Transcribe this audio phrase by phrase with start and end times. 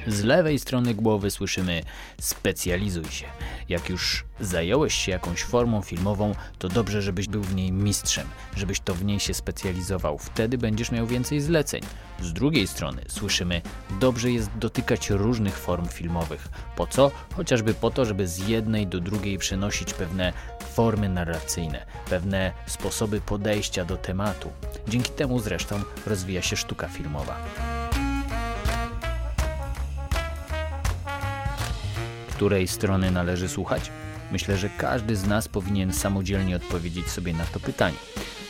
[0.06, 1.83] Z lewej strony głowy słyszymy
[2.20, 3.27] specjalizuj się.
[3.69, 8.80] Jak już zająłeś się jakąś formą filmową, to dobrze, żebyś był w niej mistrzem, żebyś
[8.80, 10.19] to w niej się specjalizował.
[10.19, 11.83] Wtedy będziesz miał więcej zleceń.
[12.20, 13.62] Z drugiej strony słyszymy,
[14.01, 16.48] dobrze jest dotykać różnych form filmowych.
[16.77, 17.11] Po co?
[17.37, 20.33] Chociażby po to, żeby z jednej do drugiej przenosić pewne
[20.75, 24.53] formy narracyjne, pewne sposoby podejścia do tematu.
[24.89, 27.36] Dzięki temu zresztą rozwija się sztuka filmowa.
[32.34, 33.91] Której strony należy słuchać?
[34.33, 37.97] Myślę, że każdy z nas powinien samodzielnie odpowiedzieć sobie na to pytanie.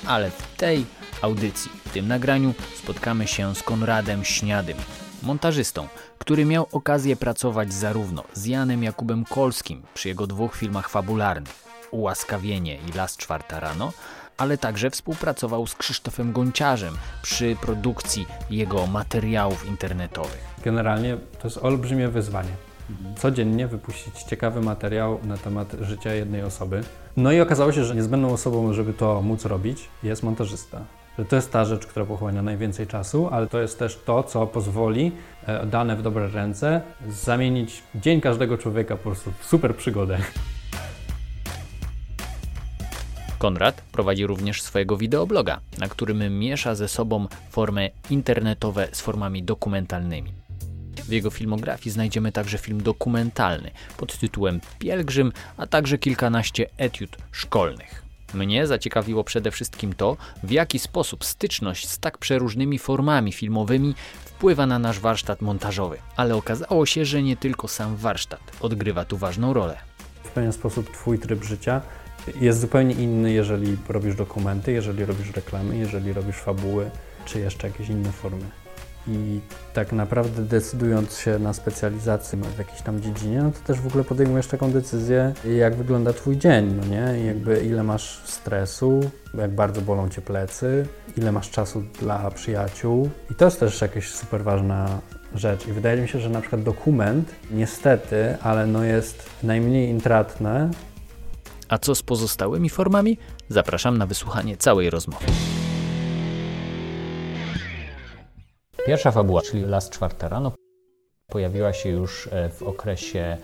[0.07, 0.87] Ale w tej
[1.23, 4.77] audycji, w tym nagraniu spotkamy się z Konradem Śniadym,
[5.23, 11.63] montażystą, który miał okazję pracować zarówno z Janem Jakubem Kolskim przy jego dwóch filmach fabularnych
[11.91, 13.93] Ułaskawienie i Las czwarta rano,
[14.37, 20.45] ale także współpracował z Krzysztofem Gonciarzem przy produkcji jego materiałów internetowych.
[20.65, 22.72] Generalnie to jest olbrzymie wyzwanie
[23.17, 26.81] codziennie wypuścić ciekawy materiał na temat życia jednej osoby.
[27.17, 30.85] No i okazało się, że niezbędną osobą, żeby to móc robić, jest montażysta.
[31.19, 34.47] Że to jest ta rzecz, która pochłania najwięcej czasu, ale to jest też to, co
[34.47, 35.13] pozwoli,
[35.47, 40.19] e, dane w dobre ręce, zamienić dzień każdego człowieka po prostu w super przygodę.
[43.39, 50.42] Konrad prowadzi również swojego wideobloga, na którym miesza ze sobą formy internetowe z formami dokumentalnymi.
[51.09, 58.03] W jego filmografii znajdziemy także film dokumentalny pod tytułem Pielgrzym, a także kilkanaście etiud szkolnych.
[58.35, 64.67] Mnie zaciekawiło przede wszystkim to, w jaki sposób styczność z tak przeróżnymi formami filmowymi wpływa
[64.67, 65.99] na nasz warsztat montażowy.
[66.17, 69.79] Ale okazało się, że nie tylko sam warsztat odgrywa tu ważną rolę.
[70.25, 71.81] W pewien sposób Twój tryb życia
[72.41, 76.91] jest zupełnie inny, jeżeli robisz dokumenty, jeżeli robisz reklamy, jeżeli robisz fabuły,
[77.25, 78.62] czy jeszcze jakieś inne formy.
[79.07, 79.41] I
[79.75, 84.05] tak naprawdę decydując się na specjalizację w jakiejś tam dziedzinie, no to też w ogóle
[84.05, 87.25] podejmujesz taką decyzję, jak wygląda Twój dzień, no nie?
[87.27, 89.01] Jakby ile masz stresu,
[89.35, 90.87] jak bardzo bolą Cię plecy,
[91.17, 93.11] ile masz czasu dla przyjaciół.
[93.31, 95.01] I to jest też jakaś super ważna
[95.35, 95.67] rzecz.
[95.67, 100.71] I wydaje mi się, że na przykład dokument, niestety, ale no jest najmniej intratne.
[101.69, 103.19] A co z pozostałymi formami?
[103.49, 105.27] Zapraszam na wysłuchanie całej rozmowy.
[108.87, 110.53] Pierwsza fabuła, czyli Las czwarta rano,
[111.29, 113.37] pojawiła się już e, w okresie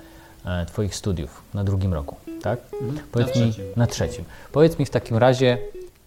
[0.44, 2.60] e, Twoich studiów na drugim roku, tak?
[2.72, 2.98] Mhm.
[3.12, 3.72] Powiedz na mi trzecim.
[3.76, 4.24] na trzecim.
[4.52, 5.58] Powiedz mi w takim razie,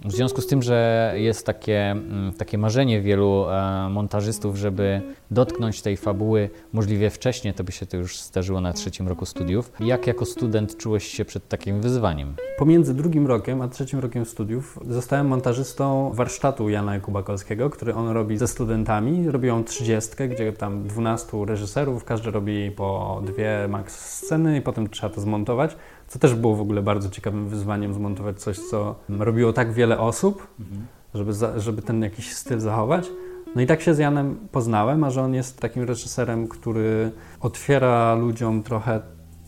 [0.05, 5.01] w związku z tym, że jest takie, mm, takie marzenie wielu e, montażystów, żeby
[5.31, 9.71] dotknąć tej fabuły możliwie wcześnie, to by się to już zdarzyło na trzecim roku studiów.
[9.79, 12.35] Jak jako student czułeś się przed takim wyzwaniem?
[12.57, 18.09] Pomiędzy drugim rokiem a trzecim rokiem studiów zostałem montażystą warsztatu Jana Jakuba Kolskiego, który on
[18.09, 19.29] robi ze studentami.
[19.29, 25.15] Robią trzydziestkę, gdzie tam 12 reżyserów, każdy robi po dwie max sceny i potem trzeba
[25.15, 25.75] to zmontować.
[26.11, 30.47] Co też było w ogóle bardzo ciekawym wyzwaniem, zmontować coś, co robiło tak wiele osób,
[30.59, 30.87] mhm.
[31.13, 33.09] żeby, za, żeby ten jakiś styl zachować.
[33.55, 37.11] No i tak się z Janem poznałem, a że on jest takim reżyserem, który
[37.41, 39.01] otwiera ludziom trochę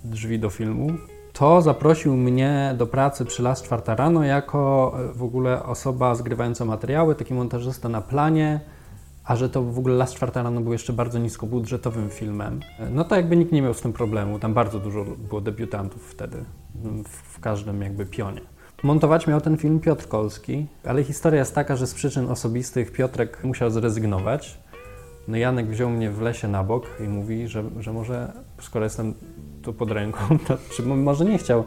[0.04, 0.88] drzwi do filmu,
[1.34, 6.66] to zaprosił mnie do pracy przy Las Czwarta Rano jako e, w ogóle osoba zgrywająca
[6.66, 8.60] materiały, taki montażysta na planie,
[9.26, 13.04] a że to w ogóle Las Czwarta Rano był jeszcze bardzo niskobudżetowym filmem, e, no
[13.04, 14.40] to jakby nikt nie miał z tym problemu.
[14.40, 16.46] Tam bardzo dużo było debiutantów wtedy,
[17.14, 18.42] w każdym jakby pionie.
[18.84, 23.44] Montować miał ten film Piotr Kolski, ale historia jest taka, że z przyczyn osobistych Piotrek
[23.44, 24.60] musiał zrezygnować.
[25.28, 29.14] No Janek wziął mnie w lesie na bok i mówi, że, że może, skoro jestem
[29.62, 31.64] tu pod ręką, to czy może nie chciał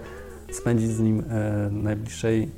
[0.52, 2.50] spędzić z nim e, najbliższej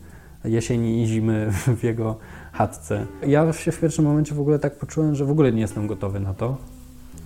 [0.45, 2.17] jesieni i zimy w jego
[2.59, 3.07] chatce.
[3.27, 6.21] Ja się w pierwszym momencie w ogóle tak poczułem, że w ogóle nie jestem gotowy
[6.21, 6.57] na to.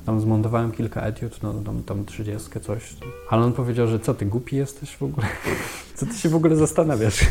[0.07, 2.97] Tam zmontowałem kilka etiud, no tam, tam 30 coś.
[3.31, 5.27] Ale on powiedział, że co ty głupi jesteś w ogóle?
[5.97, 7.27] Co ty się w ogóle zastanawiasz,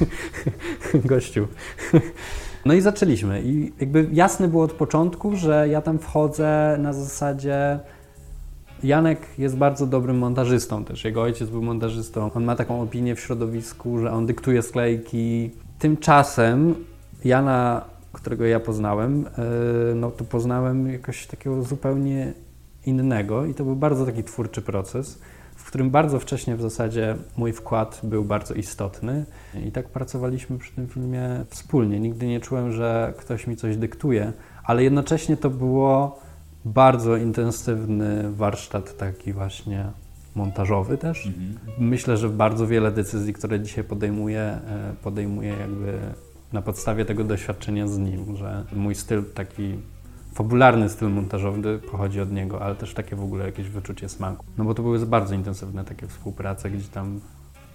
[1.06, 1.48] gościu?
[2.66, 3.42] No i zaczęliśmy.
[3.42, 7.80] I jakby jasne było od początku, że ja tam wchodzę na zasadzie.
[8.84, 11.06] Janek jest bardzo dobrym montażystą też.
[11.06, 12.32] Jego ojciec był montażystą.
[12.34, 15.52] On ma taką opinię w środowisku, że on dyktuje sklejki.
[15.80, 16.76] Tymczasem
[17.26, 22.34] Jana, którego ja poznałem, e, no to poznałem jakoś takiego zupełnie
[22.86, 25.20] innego i to był bardzo taki twórczy proces,
[25.56, 29.26] w którym bardzo wcześnie w zasadzie mój wkład był bardzo istotny
[29.66, 32.00] i tak pracowaliśmy przy tym filmie wspólnie.
[32.00, 36.20] Nigdy nie czułem, że ktoś mi coś dyktuje, ale jednocześnie to było
[36.66, 39.86] bardzo intensywny warsztat taki właśnie
[40.36, 41.26] montażowy też.
[41.28, 41.56] Mhm.
[41.80, 44.60] Myślę, że bardzo wiele decyzji, które dzisiaj podejmuję, e,
[45.04, 46.00] podejmuję jakby
[46.54, 49.78] na podstawie tego doświadczenia z nim, że mój styl taki
[50.34, 54.46] fabularny styl montażowy pochodzi od niego, ale też takie w ogóle jakieś wyczucie smaku.
[54.58, 57.20] No bo to były bardzo intensywne takie współprace, gdzie tam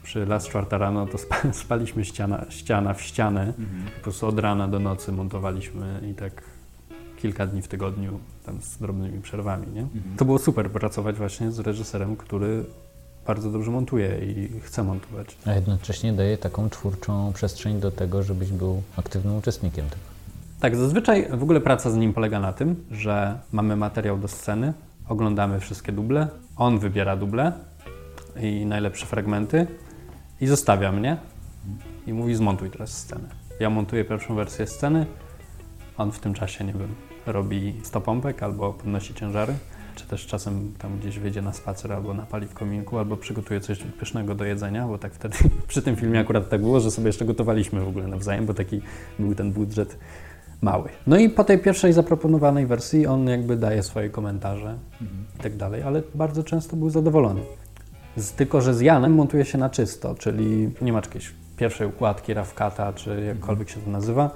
[0.03, 1.19] przy Las Czwarta rano to
[1.65, 3.85] spaliśmy ściana, ściana w ścianę, mhm.
[3.97, 6.43] po prostu od rana do nocy montowaliśmy i tak
[7.17, 9.81] kilka dni w tygodniu, tam z drobnymi przerwami, nie?
[9.81, 10.17] Mhm.
[10.17, 12.65] To było super pracować właśnie z reżyserem, który
[13.27, 15.37] bardzo dobrze montuje i chce montować.
[15.47, 20.03] A jednocześnie daje taką twórczą przestrzeń do tego, żebyś był aktywnym uczestnikiem tego.
[20.61, 24.73] Tak, zazwyczaj w ogóle praca z nim polega na tym, że mamy materiał do sceny,
[25.09, 27.53] oglądamy wszystkie duble, on wybiera duble
[28.41, 29.67] i najlepsze fragmenty
[30.41, 31.17] i zostawia mnie
[32.07, 33.29] i mówi zmontuj teraz scenę.
[33.61, 35.07] Ja montuję pierwszą wersję sceny,
[35.99, 36.95] on w tym czasie, nie wiem,
[37.27, 39.55] robi stopompek albo podnosi ciężary,
[39.97, 43.79] czy też czasem tam gdzieś wyjdzie na spacer albo napali w kominku, albo przygotuje coś
[43.79, 45.37] pysznego do jedzenia, bo tak wtedy
[45.69, 48.81] przy tym filmie akurat tak było, że sobie jeszcze gotowaliśmy w ogóle nawzajem, bo taki
[49.19, 49.99] był ten budżet
[50.63, 50.89] mały.
[51.07, 55.25] No i po tej pierwszej zaproponowanej wersji on jakby daje swoje komentarze mhm.
[55.39, 57.41] i tak dalej, ale bardzo często był zadowolony.
[58.17, 62.35] Z, tylko, że z Janem montuje się na czysto, czyli nie ma jakiejś pierwszej układki,
[62.35, 64.31] rafkata, czy jakkolwiek się to nazywa.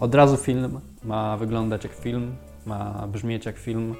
[0.00, 3.94] Od razu film ma wyglądać jak film, ma brzmieć jak film.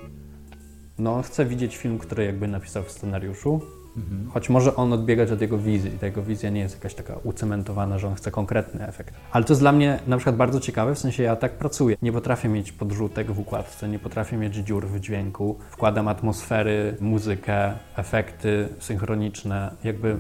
[0.99, 3.61] No, chcę widzieć film, który jakby napisał w scenariuszu,
[3.97, 4.31] Mhm.
[4.31, 5.91] Choć może on odbiegać od jego wizji.
[5.91, 9.15] Ta jego wizja nie jest jakaś taka ucementowana, że on chce konkretny efekt.
[9.33, 11.97] Ale to jest dla mnie na przykład bardzo ciekawe, w sensie ja tak pracuję.
[12.03, 15.59] Nie potrafię mieć podrzutek w układce, nie potrafię mieć dziur w dźwięku.
[15.71, 19.71] Wkładam atmosfery, muzykę, efekty synchroniczne.
[19.85, 20.17] Jakby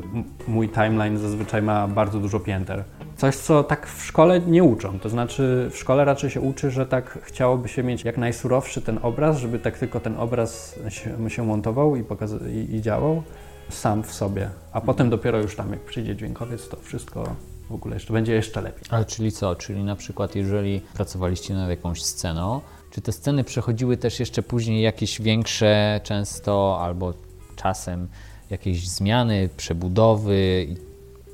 [0.48, 2.84] mój timeline zazwyczaj ma bardzo dużo pięter.
[3.16, 4.98] Coś, co tak w szkole nie uczą.
[4.98, 8.98] To znaczy w szkole raczej się uczy, że tak chciałoby się mieć jak najsurowszy ten
[9.02, 12.04] obraz, żeby tak tylko ten obraz się, się montował i,
[12.52, 13.22] i, i działał
[13.68, 17.36] sam w sobie, a potem dopiero już tam, jak przyjdzie dźwiękowiec, to wszystko
[17.70, 18.84] w ogóle jeszcze będzie jeszcze lepiej.
[18.90, 19.54] Ale czyli co?
[19.54, 24.82] Czyli na przykład, jeżeli pracowaliście nad jakąś sceną, czy te sceny przechodziły też jeszcze później
[24.82, 27.14] jakieś większe, często albo
[27.56, 28.08] czasem
[28.50, 30.66] jakieś zmiany, przebudowy,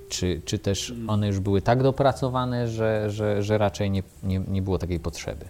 [0.09, 4.63] czy, czy też one już były tak dopracowane, że, że, że raczej nie, nie, nie
[4.63, 5.45] było takiej potrzeby?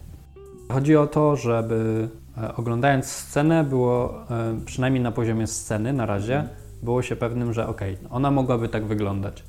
[0.72, 6.48] Chodzi o to, żeby e, oglądając scenę, było e, przynajmniej na poziomie sceny na razie,
[6.82, 7.80] było się pewnym, że ok,
[8.10, 9.44] ona mogłaby tak wyglądać.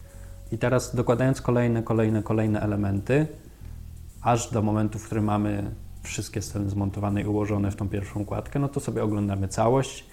[0.51, 3.28] I teraz dokładając kolejne, kolejne, kolejne elementy,
[4.22, 5.72] aż do momentu, w którym mamy
[6.04, 10.06] wszystkie sceny zmontowane i ułożone w tą pierwszą kładkę, no to sobie oglądamy całość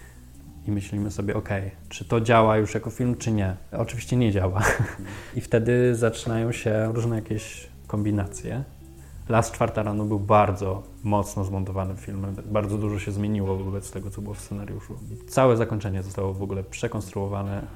[0.67, 1.49] i myślimy sobie, ok,
[1.89, 3.55] czy to działa już jako film, czy nie.
[3.71, 4.61] Oczywiście nie działa.
[5.35, 8.63] I wtedy zaczynają się różne jakieś kombinacje.
[9.29, 12.35] Las Czwarta Rano był bardzo mocno zmontowanym filmem.
[12.45, 14.95] Bardzo dużo się zmieniło wobec tego, co było w scenariuszu.
[15.27, 17.67] Całe zakończenie zostało w ogóle przekonstruowane.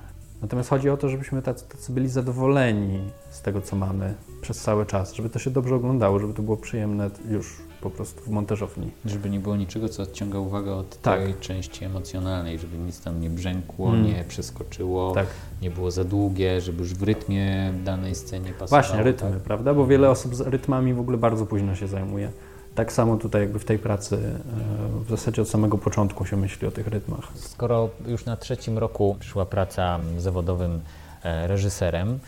[0.42, 4.86] Natomiast chodzi o to, żebyśmy tacy, tacy byli zadowoleni z tego, co mamy przez cały
[4.86, 8.92] czas, żeby to się dobrze oglądało, żeby to było przyjemne już po prostu w montażowni.
[9.06, 11.20] Żeby nie było niczego, co odciąga uwagę od tak.
[11.20, 14.06] tej części emocjonalnej, żeby nic tam nie brzękło, mm.
[14.06, 15.28] nie przeskoczyło, tak.
[15.62, 18.84] nie było za długie, żeby już w rytmie danej scenie pasowało.
[18.84, 19.40] Właśnie, rytmy, tak?
[19.40, 19.74] prawda?
[19.74, 22.32] Bo wiele osób z rytmami w ogóle bardzo późno się zajmuje.
[22.76, 26.68] Tak samo tutaj jakby w tej pracy e, w zasadzie od samego początku się myśli
[26.68, 27.32] o tych rytmach.
[27.36, 30.80] Skoro już na trzecim roku przyszła praca zawodowym
[31.24, 32.20] reżyserem,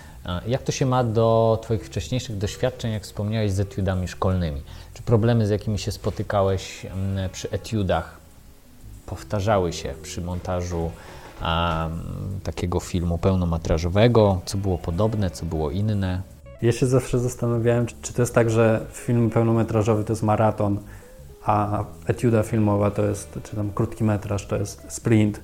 [0.48, 4.62] jak to się ma do Twoich wcześniejszych doświadczeń, jak wspomniałeś, z etiudami szkolnymi?
[4.94, 8.18] Czy problemy, z jakimi się spotykałeś mm, przy etiudach,
[9.06, 10.92] powtarzały się przy montażu
[12.44, 14.42] takiego filmu pełnometrażowego?
[14.46, 16.22] Co było podobne, co było inne?
[16.62, 20.80] Ja się zawsze zastanawiałem, czy, czy to jest tak, że film pełnometrażowy to jest maraton,
[21.46, 25.40] a etiuda filmowa to jest, czy tam krótki metraż to jest sprint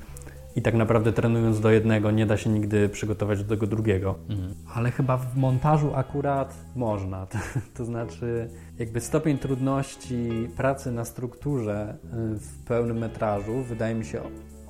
[0.55, 4.15] i tak naprawdę trenując do jednego nie da się nigdy przygotować do tego drugiego.
[4.29, 4.53] Mhm.
[4.73, 7.25] Ale chyba w montażu akurat można.
[7.31, 7.37] To,
[7.73, 14.21] to, znaczy, jakby stopień trudności pracy na strukturze y, w pełnym metrażu wydaje mi się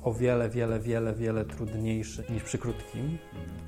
[0.02, 3.18] o wiele, wiele, wiele, wiele trudniejszy niż przy krótkim,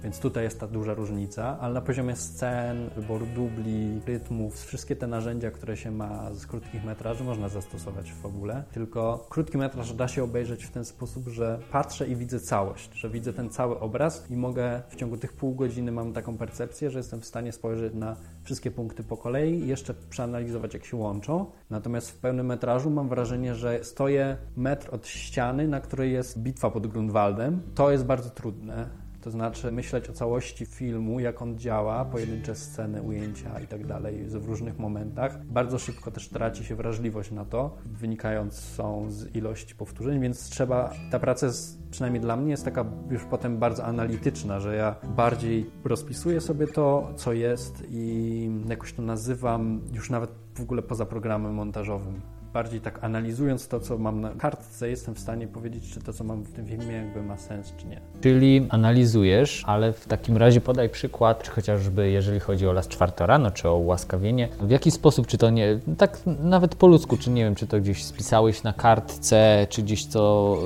[0.03, 5.07] więc tutaj jest ta duża różnica, ale na poziomie scen, wyboru dubli, rytmów, wszystkie te
[5.07, 10.09] narzędzia, które się ma z krótkich metraży można zastosować w fabule, tylko krótki metraż da
[10.09, 14.31] się obejrzeć w ten sposób, że patrzę i widzę całość, że widzę ten cały obraz
[14.31, 17.95] i mogę w ciągu tych pół godziny mam taką percepcję, że jestem w stanie spojrzeć
[17.95, 21.47] na wszystkie punkty po kolei jeszcze przeanalizować, jak się łączą.
[21.71, 26.71] Natomiast w pełnym metrażu mam wrażenie, że stoję metr od ściany, na której jest bitwa
[26.71, 27.63] pod Grunwaldem.
[27.75, 29.05] To jest bardzo trudne.
[29.25, 34.25] To znaczy myśleć o całości filmu, jak on działa, pojedyncze sceny, ujęcia i tak dalej
[34.25, 35.45] w różnych momentach.
[35.47, 40.93] Bardzo szybko też traci się wrażliwość na to, wynikając są z ilości powtórzeń, więc trzeba,
[41.11, 45.71] ta praca jest, przynajmniej dla mnie jest taka już potem bardzo analityczna, że ja bardziej
[45.85, 51.55] rozpisuję sobie to, co jest i jakoś to nazywam już nawet w ogóle poza programem
[51.55, 52.21] montażowym
[52.55, 56.25] bardziej tak analizując to, co mam na kartce, jestem w stanie powiedzieć, czy to, co
[56.25, 58.01] mam w tym filmie, jakby ma sens, czy nie.
[58.21, 63.27] Czyli analizujesz, ale w takim razie podaj przykład, czy chociażby jeżeli chodzi o Las Czwarta
[63.27, 67.31] rano, czy o ułaskawienie, w jaki sposób, czy to nie, tak nawet po ludzku, czy
[67.31, 70.57] nie wiem, czy to gdzieś spisałeś na kartce, czy gdzieś to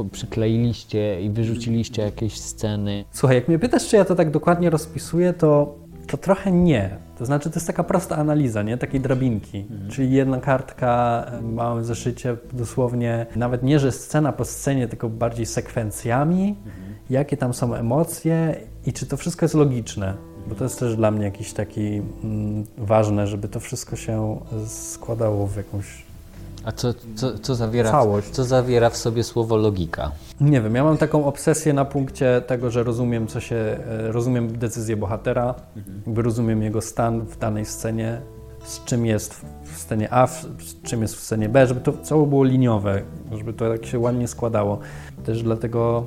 [0.00, 3.04] y, przykleiliście i wyrzuciliście jakieś sceny?
[3.10, 5.74] Słuchaj, jak mnie pytasz, czy ja to tak dokładnie rozpisuję, to,
[6.08, 8.78] to trochę nie to znaczy, to jest taka prosta analiza, nie?
[8.78, 9.58] Takiej drabinki.
[9.58, 9.90] Mhm.
[9.90, 16.56] Czyli jedna kartka, małe zeszycie, dosłownie, nawet nie, że scena po scenie, tylko bardziej sekwencjami,
[16.66, 16.94] mhm.
[17.10, 20.14] jakie tam są emocje i czy to wszystko jest logiczne.
[20.48, 25.46] Bo to jest też dla mnie jakiś taki mm, ważne, żeby to wszystko się składało
[25.46, 26.07] w jakąś
[26.64, 28.30] a co, co, co, zawiera, Całość.
[28.30, 30.12] co zawiera w sobie słowo logika?
[30.40, 34.58] Nie wiem, ja mam taką obsesję na punkcie tego, że rozumiem, co się, e, rozumiem
[34.58, 36.02] decyzję bohatera, mhm.
[36.06, 38.20] jakby rozumiem jego stan w danej scenie,
[38.64, 42.26] z czym jest w scenie A, z czym jest w scenie B, żeby to cało
[42.26, 44.78] było liniowe, żeby to tak się ładnie składało.
[45.24, 46.06] Też dlatego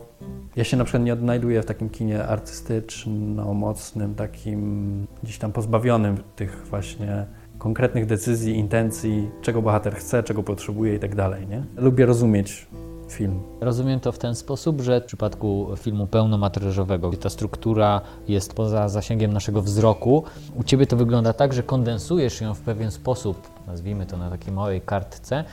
[0.56, 6.68] ja się na przykład nie odnajduję w takim kinie artystyczno-mocnym, takim gdzieś tam pozbawionym tych
[6.70, 7.26] właśnie
[7.62, 11.48] konkretnych decyzji, intencji, czego bohater chce, czego potrzebuje i tak dalej.
[11.48, 11.64] Nie?
[11.78, 12.68] Lubię rozumieć
[13.10, 13.40] film.
[13.60, 18.90] Rozumiem to w ten sposób, że w przypadku filmu pełnometrażowego, gdzie ta struktura jest poza
[18.90, 20.24] zasięgiem naszego wzroku,
[20.56, 24.54] u Ciebie to wygląda tak, że kondensujesz ją w pewien sposób, nazwijmy to na takiej
[24.54, 25.44] małej kartce,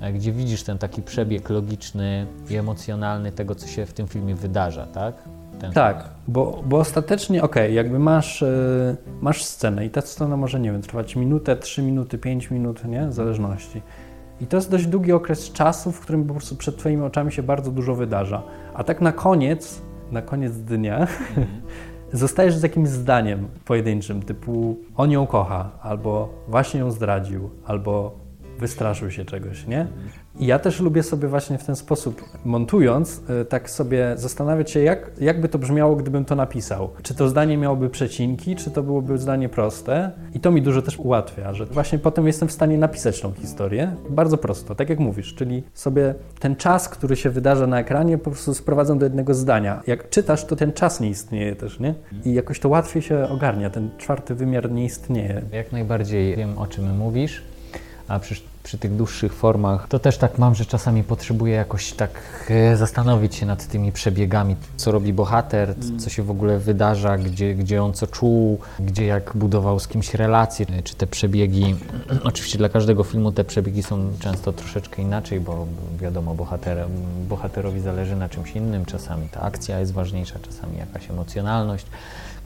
[0.00, 4.34] e, gdzie widzisz ten taki przebieg logiczny i emocjonalny tego, co się w tym filmie
[4.34, 5.14] wydarza, tak?
[5.60, 10.36] Ten tak, bo, bo ostatecznie, okej, okay, jakby masz, yy, masz scenę i ta scena
[10.36, 13.06] może, nie wiem, trwać minutę, trzy minuty, pięć minut, nie?
[13.06, 13.82] W zależności.
[14.40, 17.42] I to jest dość długi okres czasu, w którym po prostu przed Twoimi oczami się
[17.42, 18.42] bardzo dużo wydarza.
[18.74, 21.48] A tak na koniec, na koniec dnia, mm.
[22.12, 28.18] zostajesz z jakimś zdaniem pojedynczym, typu on ją kocha, albo właśnie ją zdradził, albo
[28.58, 29.86] wystraszył się czegoś, nie?
[30.38, 34.80] I ja też lubię sobie właśnie w ten sposób, montując, y, tak sobie zastanawiać się,
[34.80, 36.90] jak, jak by to brzmiało, gdybym to napisał.
[37.02, 40.10] Czy to zdanie miałoby przecinki, czy to byłoby zdanie proste.
[40.34, 43.96] I to mi dużo też ułatwia, że właśnie potem jestem w stanie napisać tą historię
[44.10, 48.30] bardzo prosto, tak jak mówisz, czyli sobie ten czas, który się wydarza na ekranie, po
[48.30, 49.82] prostu sprowadzam do jednego zdania.
[49.86, 51.94] Jak czytasz, to ten czas nie istnieje też, nie?
[52.24, 55.42] I jakoś to łatwiej się ogarnia, ten czwarty wymiar nie istnieje.
[55.52, 57.42] Jak najbardziej wiem, o czym mówisz
[58.08, 62.10] a przy, przy tych dłuższych formach to też tak mam, że czasami potrzebuję jakoś tak
[62.50, 65.98] e, zastanowić się nad tymi przebiegami, co robi bohater, mm.
[65.98, 70.14] co się w ogóle wydarza, gdzie, gdzie on co czuł, gdzie jak budował z kimś
[70.14, 71.74] relacje, czy te przebiegi,
[72.24, 75.66] oczywiście dla każdego filmu te przebiegi są często troszeczkę inaczej, bo
[76.00, 76.86] wiadomo, bohater,
[77.28, 81.86] bohaterowi zależy na czymś innym, czasami ta akcja jest ważniejsza, czasami jakaś emocjonalność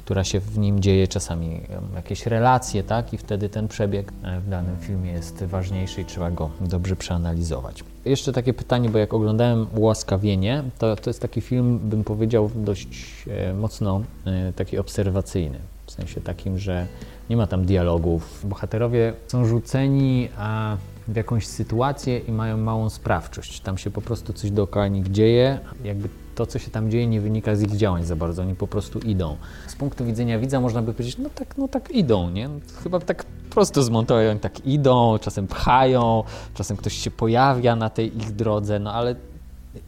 [0.04, 1.60] która się w nim dzieje, czasami
[1.94, 3.12] jakieś relacje, tak?
[3.12, 7.84] I wtedy ten przebieg e, w danym filmie jest ważniejszy i trzeba go dobrze przeanalizować.
[8.04, 13.24] Jeszcze takie pytanie, bo jak oglądałem Ułaskawienie, to, to jest taki film, bym powiedział, dość
[13.28, 15.58] e, mocno e, taki obserwacyjny.
[15.86, 16.86] W sensie takim, że
[17.30, 18.46] nie ma tam dialogów.
[18.48, 20.76] Bohaterowie są rzuceni a
[21.08, 23.60] w jakąś sytuację i mają małą sprawczość.
[23.60, 26.08] Tam się po prostu coś dookoła nich dzieje, jakby
[26.42, 28.98] to, co się tam dzieje, nie wynika z ich działań za bardzo, oni po prostu
[28.98, 29.36] idą.
[29.66, 32.48] Z punktu widzenia widza można by powiedzieć, no tak, no tak idą, nie?
[32.82, 38.32] Chyba tak prosto zmontują, tak idą, czasem pchają, czasem ktoś się pojawia na tej ich
[38.32, 39.16] drodze, no ale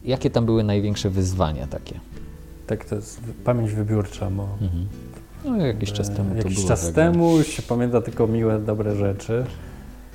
[0.05, 1.99] jakie tam były największe wyzwania takie?
[2.67, 4.87] Tak, to jest pamięć wybiórcza, bo mhm.
[5.45, 6.95] no, jakiś czas temu Jakiś czas tego.
[6.95, 9.45] temu się pamięta tylko miłe, dobre rzeczy.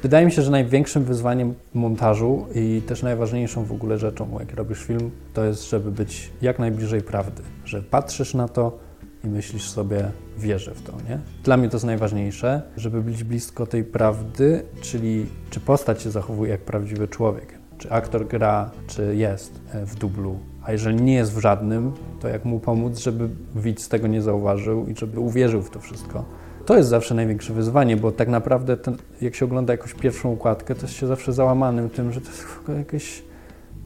[0.02, 4.84] Wydaje mi się, że największym wyzwaniem montażu i też najważniejszą w ogóle rzeczą, jak robisz
[4.84, 7.42] film, to jest, żeby być jak najbliżej prawdy.
[7.64, 8.78] Że patrzysz na to
[9.24, 11.18] i myślisz sobie, wierzę w to, nie?
[11.44, 16.50] Dla mnie to jest najważniejsze, żeby być blisko tej prawdy, czyli czy postać się zachowuje
[16.50, 17.58] jak prawdziwy człowiek.
[17.78, 20.38] czy aktor gra, czy jest e, w dublu.
[20.62, 24.86] A jeżeli nie jest w żadnym, to jak mu pomóc, żeby widz tego nie zauważył
[24.86, 26.24] i żeby uwierzył w to wszystko.
[26.70, 30.74] To jest zawsze największe wyzwanie, bo tak naprawdę ten, jak się ogląda jakąś pierwszą układkę,
[30.74, 32.46] to jest się zawsze załamanym tym, że to jest
[32.78, 33.22] jakieś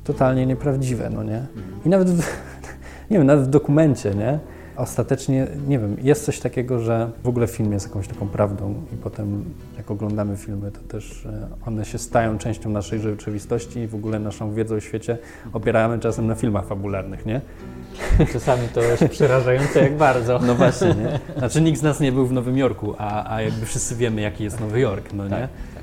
[0.04, 1.46] totalnie nieprawdziwe, no nie?
[1.86, 2.20] I nawet, w,
[3.10, 4.38] nie wiem, nawet w dokumencie, nie?
[4.76, 8.96] Ostatecznie, nie wiem, jest coś takiego, że w ogóle film jest jakąś taką prawdą i
[8.96, 9.44] potem
[9.76, 14.18] jak oglądamy filmy, to też e, one się stają częścią naszej rzeczywistości i w ogóle
[14.18, 15.18] naszą wiedzę o świecie
[15.52, 17.40] opieramy czasem na filmach fabularnych, nie?
[18.32, 20.38] Czasami to jest przerażające jak bardzo.
[20.38, 21.20] No właśnie, nie?
[21.38, 24.44] Znaczy nikt z nas nie był w Nowym Jorku, a, a jakby wszyscy wiemy, jaki
[24.44, 25.30] jest Nowy Jork, no nie?
[25.30, 25.82] Tak, tak.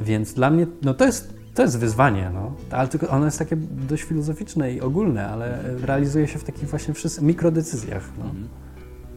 [0.00, 2.52] Więc dla mnie, no to jest to jest wyzwanie, no.
[2.70, 3.56] ale tylko ono jest takie
[3.88, 8.10] dość filozoficzne i ogólne, ale realizuje się w takich właśnie mikrodecyzjach.
[8.18, 8.24] No.
[8.24, 8.48] Mhm.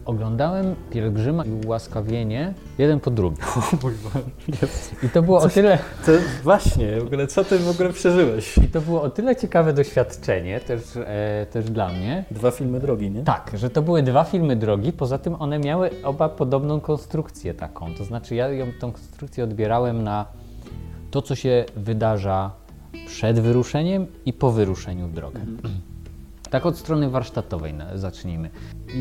[0.04, 3.44] Oglądałem Pielgrzyma i Ułaskawienie jeden po drugim.
[3.56, 3.92] O mój
[5.02, 5.78] I to było Coś, o tyle...
[6.06, 6.12] To
[6.42, 8.58] właśnie, w ogóle co ty w ogóle przeżyłeś?
[8.58, 12.24] I to było o tyle ciekawe doświadczenie też, e, też dla mnie.
[12.30, 13.22] Dwa filmy drogi, nie?
[13.22, 17.94] Tak, że to były dwa filmy drogi, poza tym one miały oba podobną konstrukcję taką.
[17.94, 20.26] To znaczy ja ją, tą konstrukcję odbierałem na
[21.16, 22.50] to, co się wydarza
[23.06, 25.40] przed wyruszeniem i po wyruszeniu w drogę.
[25.40, 25.74] Mhm.
[26.50, 28.50] Tak od strony warsztatowej zacznijmy.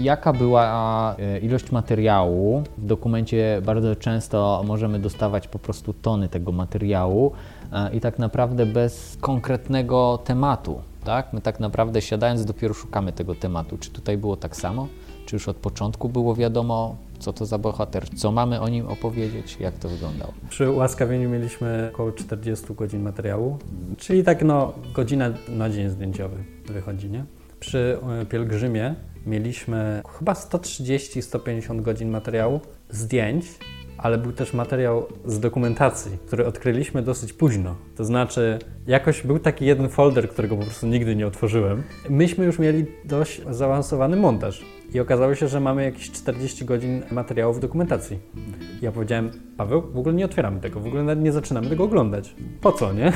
[0.02, 2.64] Jaka była e, ilość materiału?
[2.78, 7.32] W dokumencie bardzo często możemy dostawać po prostu tony tego materiału
[7.72, 10.82] e, i tak naprawdę bez konkretnego tematu.
[11.04, 11.34] Tak?
[11.34, 13.78] My tak naprawdę siadając dopiero szukamy tego tematu.
[13.78, 14.88] Czy tutaj było tak samo?
[15.26, 19.58] Czy już od początku było wiadomo, co to za bohater, co mamy o nim opowiedzieć,
[19.60, 20.34] jak to wyglądało?
[20.50, 23.58] Przy ułaskawieniu mieliśmy około 40 godzin materiału,
[23.98, 27.26] czyli tak no godzina na dzień zdjęciowy wychodzi, nie?
[27.60, 28.96] Przy e, pielgrzymie
[29.26, 33.46] mieliśmy chyba 130-150 godzin materiału, zdjęć,
[34.06, 37.76] ale był też materiał z dokumentacji, który odkryliśmy dosyć późno.
[37.96, 41.84] To znaczy, jakoś był taki jeden folder, którego po prostu nigdy nie otworzyłem.
[42.10, 47.54] Myśmy już mieli dość zaawansowany montaż i okazało się, że mamy jakieś 40 godzin materiału
[47.54, 48.20] w dokumentacji.
[48.82, 52.36] Ja powiedziałem, Paweł, w ogóle nie otwieramy tego, w ogóle nawet nie zaczynamy tego oglądać.
[52.62, 53.14] Po co, nie?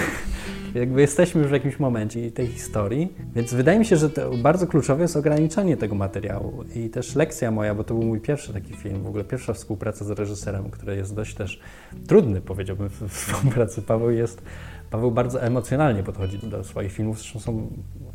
[0.76, 4.10] Jakby jesteśmy już w jakimś momencie tej historii, więc wydaje mi się, że
[4.44, 6.64] bardzo kluczowe jest ograniczanie tego materiału.
[6.76, 10.06] I też lekcja moja, bo to był mój pierwszy taki film, w ogóle pierwsza współpraca
[10.06, 11.60] z reżyserem, który jest dość też
[12.08, 13.82] trudny, powiedziałbym, w współpracy.
[13.82, 14.42] Paweł jest,
[14.90, 17.68] Paweł bardzo emocjonalnie podchodzi do swoich filmów, zresztą są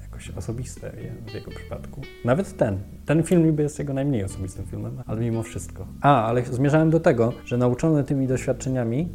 [0.02, 0.92] jakoś osobiste
[1.26, 2.00] w jego przypadku.
[2.24, 2.78] Nawet ten.
[3.06, 5.86] Ten film niby jest jego najmniej osobistym filmem, ale mimo wszystko.
[6.00, 9.08] A, ale zmierzałem do tego, że nauczony tymi doświadczeniami,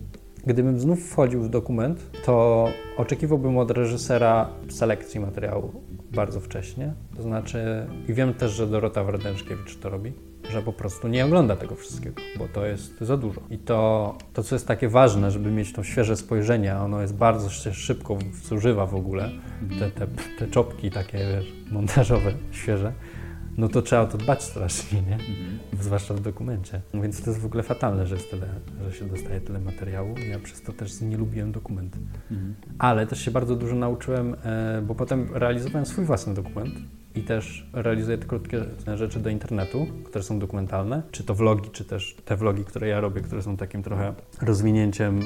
[0.48, 5.72] Gdybym znów wchodził w dokument, to oczekiwałbym od reżysera selekcji materiału
[6.12, 6.94] bardzo wcześnie.
[7.16, 10.14] To znaczy, i wiem też, że Dorota Wardężkiewicz to robi,
[10.52, 13.42] że po prostu nie ogląda tego wszystkiego, bo to jest za dużo.
[13.50, 17.50] I to, to co jest takie ważne, żeby mieć to świeże spojrzenie, ono jest bardzo
[17.74, 19.30] szybko zużywa w ogóle,
[19.80, 20.08] te, te,
[20.40, 22.94] te czopki takie, wiesz, montażowe, świeże
[23.60, 25.14] no to trzeba o to dbać strasznie, nie?
[25.14, 25.60] Mhm.
[25.80, 26.82] Zwłaszcza w dokumencie.
[26.94, 28.48] Więc to jest w ogóle fatalne, że, jest tyle,
[28.90, 30.16] że się dostaje tyle materiału.
[30.30, 32.00] Ja przez to też nie lubiłem dokumentu.
[32.32, 32.56] Mhm.
[32.80, 36.74] Ale też się bardzo dużo nauczyłem, e, bo potem realizowałem swój własny dokument
[37.16, 41.86] i też realizuję te krótkie rzeczy do internetu, które są dokumentalne, czy to vlogi, czy
[41.86, 45.20] też te vlogi, które ja robię, które są takim trochę rozwinięciem,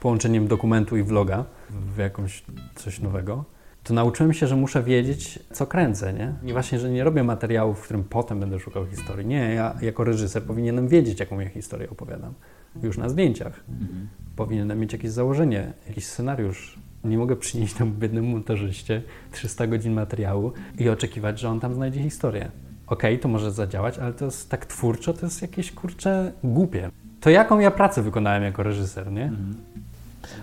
[0.00, 3.44] połączeniem dokumentu i vloga w jakąś coś nowego
[3.86, 6.34] to nauczyłem się, że muszę wiedzieć, co kręcę, nie?
[6.50, 9.26] I właśnie, że nie robię materiału, w którym potem będę szukał historii.
[9.26, 12.34] Nie, ja jako reżyser powinienem wiedzieć, jaką ja historię opowiadam.
[12.82, 13.64] Już na zdjęciach.
[13.68, 14.08] Mhm.
[14.36, 16.78] Powinienem mieć jakieś założenie, jakiś scenariusz.
[17.04, 22.02] Nie mogę przynieść temu biednemu montażyście 300 godzin materiału i oczekiwać, że on tam znajdzie
[22.02, 22.50] historię.
[22.86, 26.90] Okej, okay, to może zadziałać, ale to jest tak twórczo, to jest jakieś kurcze głupie.
[27.20, 29.24] To jaką ja pracę wykonałem jako reżyser, nie?
[29.24, 29.54] Mhm.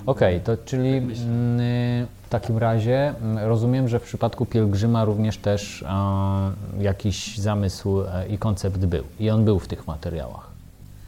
[0.06, 1.12] Okej, okay, to czyli mm,
[2.24, 5.86] w takim razie mm, rozumiem, że w przypadku pielgrzyma również też
[6.80, 9.04] jakiś zamysł e, i koncept był.
[9.19, 10.50] I on był w tych materiałach.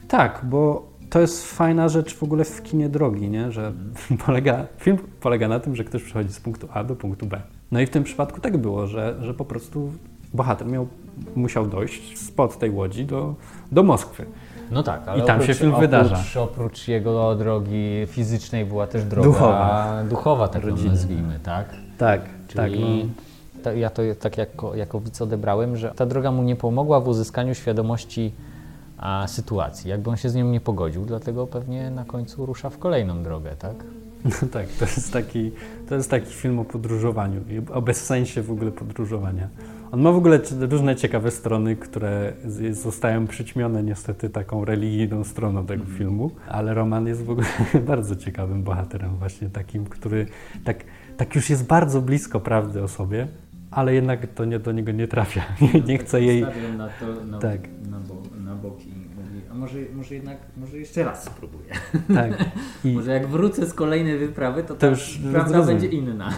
[0.08, 3.52] Tak, bo to jest fajna rzecz w ogóle w kinie drogi, nie?
[3.52, 3.72] że
[4.26, 7.42] polega, film polega na tym, że ktoś przychodzi z punktu A do punktu B.
[7.72, 9.92] No i w tym przypadku tak było, że, że po prostu
[10.34, 10.88] bohater miał,
[11.36, 13.36] musiał dojść spod tej łodzi do,
[13.72, 14.26] do Moskwy.
[14.72, 16.42] No tak, ale I tam oprócz, się film oprócz, wydarza.
[16.42, 21.70] Oprócz jego drogi fizycznej była też droga duchowa, duchowa tak ją nazwijmy, tak?
[21.98, 22.22] Tak,
[22.56, 22.72] tak.
[22.72, 23.10] Czyli
[23.66, 23.72] no.
[23.72, 27.56] ja to tak jako, jako widz odebrałem, że ta droga mu nie pomogła w uzyskaniu
[27.56, 28.32] świadomości
[28.98, 32.78] a, sytuacji, jakby on się z nią nie pogodził, dlatego pewnie na końcu rusza w
[32.78, 33.76] kolejną drogę, tak?
[34.26, 35.52] No tak, to jest taki,
[35.90, 39.48] to jest taki film o podróżowaniu i o bezsensie w ogóle podróżowania.
[39.96, 42.34] On ma w ogóle różne ciekawe strony, które
[42.72, 45.98] zostają przyćmione niestety taką religijną stroną tego mm.
[45.98, 47.48] filmu, ale Roman jest w ogóle
[47.88, 50.28] bardzo ciekawym bohaterem, właśnie takim, który
[50.64, 50.84] tak,
[51.18, 53.28] tak już jest bardzo blisko prawdy o sobie,
[53.72, 55.42] ale jednak to nie, do niego nie trafia.
[55.74, 56.42] Nie, nie chce jej.
[56.78, 57.62] Na, to, na, tak.
[57.90, 61.74] na, bo, na boki mówi, a może, może jednak, może jeszcze raz spróbuję.
[62.14, 62.46] Tak.
[62.84, 66.30] I może jak wrócę z kolejnej wyprawy, to, to już prawda będzie inna.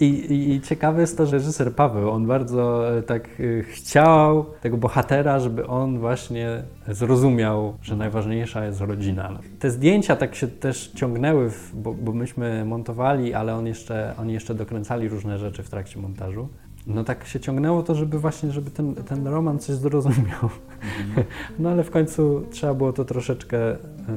[0.00, 4.76] I, i, ciekawe jest to, że reżyser Paweł, on bardzo e, tak e, chciał tego
[4.76, 9.38] bohatera, żeby on właśnie zrozumiał, że najważniejsza jest rodzina.
[9.58, 14.54] Te zdjęcia tak się też ciągnęły, bo, bo myśmy montowali, ale on jeszcze, oni jeszcze
[14.54, 16.48] dokręcali różne rzeczy w trakcie montażu
[16.86, 20.50] no tak się ciągnęło to, żeby właśnie, żeby ten, ten roman coś zrozumiał.
[21.08, 21.26] Mhm.
[21.58, 23.58] No ale w końcu trzeba było to troszeczkę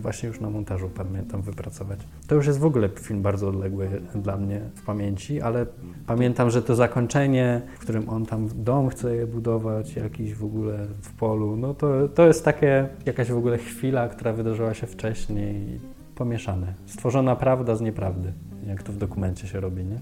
[0.01, 1.99] właśnie już na montażu, pamiętam, wypracować.
[2.27, 5.65] To już jest w ogóle film bardzo odległy dla mnie w pamięci, ale
[6.07, 10.87] pamiętam, że to zakończenie, w którym on tam dom chce je budować, jakiś w ogóle
[11.01, 15.79] w polu, no to, to jest takie, jakaś w ogóle chwila, która wydarzyła się wcześniej,
[16.15, 16.73] pomieszane.
[16.85, 18.33] Stworzona prawda z nieprawdy,
[18.67, 19.99] jak to w dokumencie się robi, nie?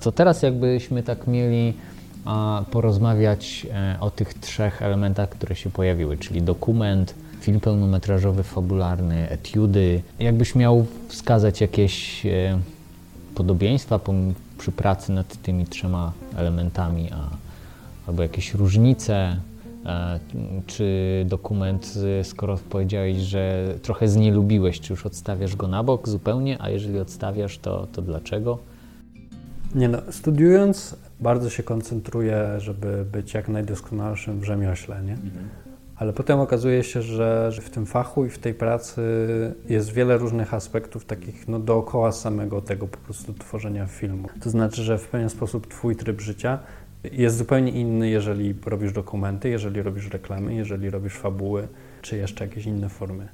[0.00, 1.74] To teraz jakbyśmy tak mieli
[2.70, 10.02] porozmawiać e, o tych trzech elementach, które się pojawiły, czyli dokument, film pełnometrażowy, fabularny, etiudy.
[10.18, 12.58] Jakbyś miał wskazać jakieś e,
[13.34, 14.00] podobieństwa
[14.58, 17.28] przy pracy nad tymi trzema elementami, a,
[18.06, 19.36] albo jakieś różnice,
[19.86, 20.20] e,
[20.66, 20.86] czy
[21.28, 26.62] dokument, skoro powiedziałeś, że trochę z nie lubiłeś, czy już odstawiasz go na bok zupełnie,
[26.62, 28.58] a jeżeli odstawiasz, to, to dlaczego?
[29.74, 35.12] Nie no, studiując bardzo się koncentruję, żeby być jak najdoskonalszym w rzemiośle, nie?
[35.12, 35.48] Mhm.
[35.96, 39.02] Ale potem okazuje się, że, że w tym fachu i w tej pracy
[39.68, 44.28] jest wiele różnych aspektów takich no, dookoła samego tego po prostu tworzenia filmu.
[44.40, 46.58] To znaczy, że w pewien sposób twój tryb życia
[47.12, 51.68] jest zupełnie inny, jeżeli robisz dokumenty, jeżeli robisz reklamy, jeżeli robisz fabuły,
[52.02, 53.28] czy jeszcze jakieś inne formy.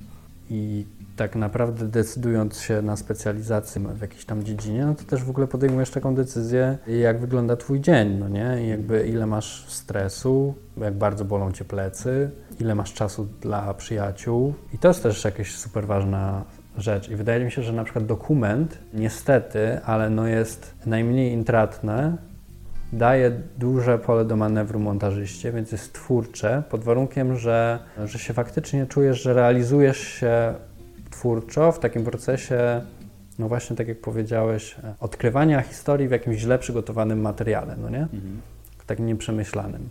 [0.51, 0.87] I
[1.17, 5.47] tak naprawdę decydując się na specjalizację w jakiejś tam dziedzinie, no to też w ogóle
[5.47, 8.65] podejmujesz taką decyzję, jak wygląda twój dzień, no nie?
[8.65, 14.55] I jakby ile masz stresu, jak bardzo bolą cię plecy, ile masz czasu dla przyjaciół.
[14.75, 16.45] I to jest też jakaś super ważna
[16.79, 17.09] rzecz.
[17.09, 22.17] I wydaje mi się, że na przykład dokument, niestety, ale no jest najmniej intratne,
[22.93, 28.87] daje duże pole do manewru montażyście, więc jest twórcze, pod warunkiem, że, że się faktycznie
[28.87, 30.55] czujesz, że realizujesz się
[31.11, 32.83] twórczo w takim procesie,
[33.39, 38.03] no właśnie tak jak powiedziałeś, odkrywania historii w jakimś źle przygotowanym materiale, no nie?
[38.03, 38.41] Mhm.
[38.87, 39.89] Takim nieprzemyślanym.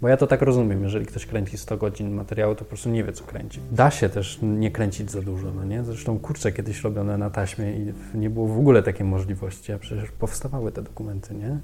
[0.00, 3.04] Bo ja to tak rozumiem, jeżeli ktoś kręci 100 godzin materiału, to po prostu nie
[3.04, 3.60] wie, co kręci.
[3.72, 5.84] Da się też nie kręcić za dużo, no nie?
[5.84, 10.10] Zresztą kurcze kiedyś robione na taśmie i nie było w ogóle takiej możliwości, a przecież
[10.10, 11.58] powstawały te dokumenty, nie?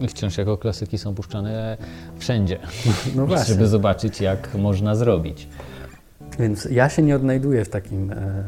[0.00, 1.76] I wciąż jako klasyki są puszczane
[2.18, 2.58] wszędzie,
[3.16, 3.54] no właśnie.
[3.54, 5.48] żeby zobaczyć, jak można zrobić.
[6.38, 8.44] Więc ja się nie odnajduję w takim, e,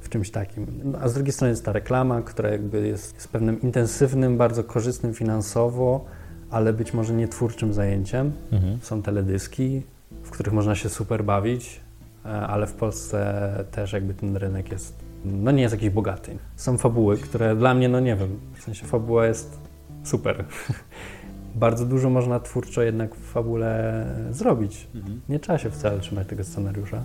[0.00, 0.66] w czymś takim.
[0.84, 4.64] No, a z drugiej strony jest ta reklama, która jakby jest, jest pewnym intensywnym, bardzo
[4.64, 6.04] korzystnym finansowo,
[6.50, 8.32] ale być może nie twórczym zajęciem.
[8.52, 8.78] Mhm.
[8.82, 9.82] Są teledyski,
[10.22, 11.80] w których można się super bawić,
[12.24, 16.38] e, ale w Polsce też jakby ten rynek jest, no nie jest jakiś bogaty.
[16.56, 19.63] Są fabuły, które dla mnie, no nie wiem, w sensie fabuła jest
[20.04, 20.44] super.
[21.54, 24.86] bardzo dużo można twórczo jednak w fabule zrobić.
[24.94, 25.20] Mhm.
[25.28, 27.02] Nie trzeba się wcale trzymać tego scenariusza.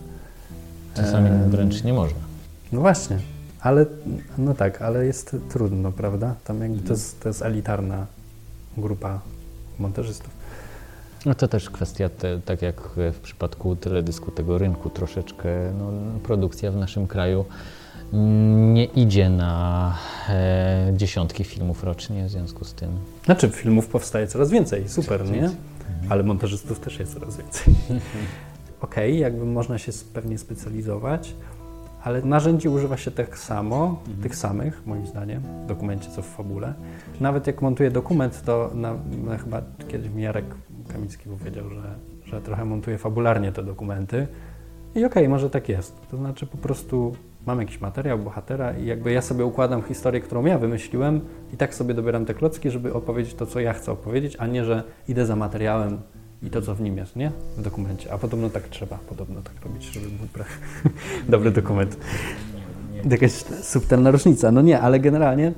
[0.94, 2.20] Czasami ehm, wręcz nie można.
[2.72, 3.20] No właśnie,
[3.62, 3.86] ale
[4.38, 6.36] no tak, ale jest trudno, prawda?
[6.44, 6.98] Tam jakby to, mhm.
[7.00, 8.06] jest, to jest elitarna
[8.78, 9.20] grupa
[9.80, 10.40] montażystów.
[11.26, 12.82] No to też kwestia, te, tak jak
[13.14, 15.92] w przypadku teledysku, tego rynku troszeczkę, no,
[16.24, 17.46] produkcja w naszym kraju
[18.74, 19.96] nie idzie na
[20.30, 22.90] e, dziesiątki filmów rocznie, w związku z tym.
[23.26, 25.42] Znaczy, filmów powstaje coraz więcej, super, coraz nie?
[25.42, 25.58] Więcej.
[25.90, 26.12] Mhm.
[26.12, 27.74] Ale montażystów też jest coraz więcej.
[28.82, 31.34] Okej, okay, jakby można się pewnie specjalizować,
[32.04, 34.24] ale narzędzi używa się tak samo, mhm.
[34.24, 36.74] tych samych, moim zdaniem, w dokumencie co w fabule.
[37.20, 38.96] Nawet jak montuję dokument, to na,
[39.26, 40.46] na chyba kiedyś mi Jarek
[40.88, 41.96] Kamicki powiedział, że,
[42.26, 44.28] że trochę montuję fabularnie te dokumenty.
[44.96, 45.96] I okej, okay, może tak jest.
[46.12, 47.16] To znaczy po prostu
[47.50, 51.22] mam jakiś materiał, bohatera i jakby ja sobie układam historię, którą ja wymyśliłem
[51.54, 54.66] i tak sobie dobieram te klocki, żeby opowiedzieć to, co ja chcę opowiedzieć, a nie,
[54.66, 56.02] że idę za materiałem
[56.44, 57.32] i to, co w nim jest, nie?
[57.58, 58.14] W dokumencie.
[58.14, 60.28] A podobno tak trzeba, podobno tak robić, żeby był
[61.34, 61.98] dobry dokument.
[63.10, 63.32] Jakaś
[63.62, 64.52] subtelna różnica.
[64.52, 65.54] No nie, ale generalnie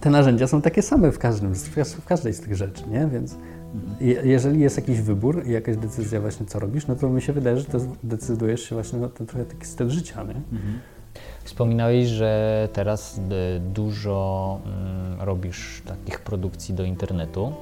[0.00, 1.54] te narzędzia są takie same w, każdym,
[2.00, 3.06] w każdej z tych rzeczy, nie?
[3.06, 3.36] Więc
[4.24, 7.56] jeżeli jest jakiś wybór i jakaś decyzja właśnie co robisz, no to mi się wydaje,
[7.56, 10.34] że to decydujesz się właśnie na ten trochę taki styl życia, nie?
[10.52, 10.78] Mhm.
[11.44, 13.20] Wspominałeś, że teraz
[13.60, 17.52] dużo mm, robisz takich produkcji do internetu.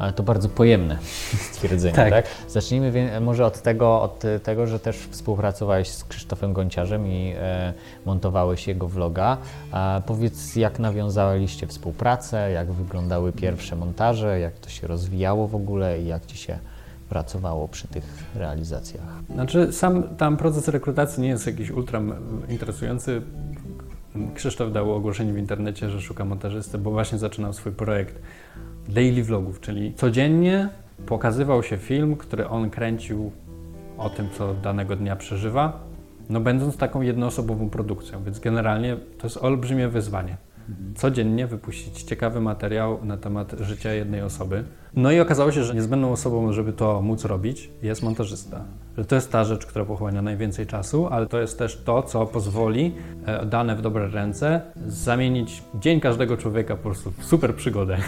[0.00, 0.98] Ale to bardzo pojemne
[1.50, 2.10] stwierdzenie, tak?
[2.10, 2.24] tak?
[2.48, 7.72] Zacznijmy może od tego, od tego, że też współpracowałeś z Krzysztofem Gonciarzem i e,
[8.06, 9.36] montowałeś jego vloga.
[9.72, 16.00] A powiedz, jak nawiązaliście współpracę, jak wyglądały pierwsze montaże, jak to się rozwijało w ogóle
[16.00, 16.58] i jak Ci się
[17.08, 19.06] pracowało przy tych realizacjach?
[19.32, 22.00] Znaczy, sam tam proces rekrutacji nie jest jakiś ultra
[22.48, 23.22] interesujący.
[24.34, 28.14] Krzysztof dał ogłoszenie w internecie, że szuka montażysty, bo właśnie zaczynał swój projekt
[28.88, 30.68] daily vlogów, czyli codziennie
[31.06, 33.32] pokazywał się film, który on kręcił
[33.98, 35.80] o tym, co danego dnia przeżywa,
[36.30, 40.36] no będąc taką jednoosobową produkcją, więc generalnie to jest olbrzymie wyzwanie.
[40.94, 44.64] Codziennie wypuścić ciekawy materiał na temat życia jednej osoby.
[44.94, 48.64] No i okazało się, że niezbędną osobą, żeby to móc robić, jest montażysta.
[48.98, 52.26] Że to jest ta rzecz, która pochłania najwięcej czasu, ale to jest też to, co
[52.26, 52.94] pozwoli,
[53.26, 57.98] e, dane w dobre ręce, zamienić dzień każdego człowieka po prostu w super przygodę.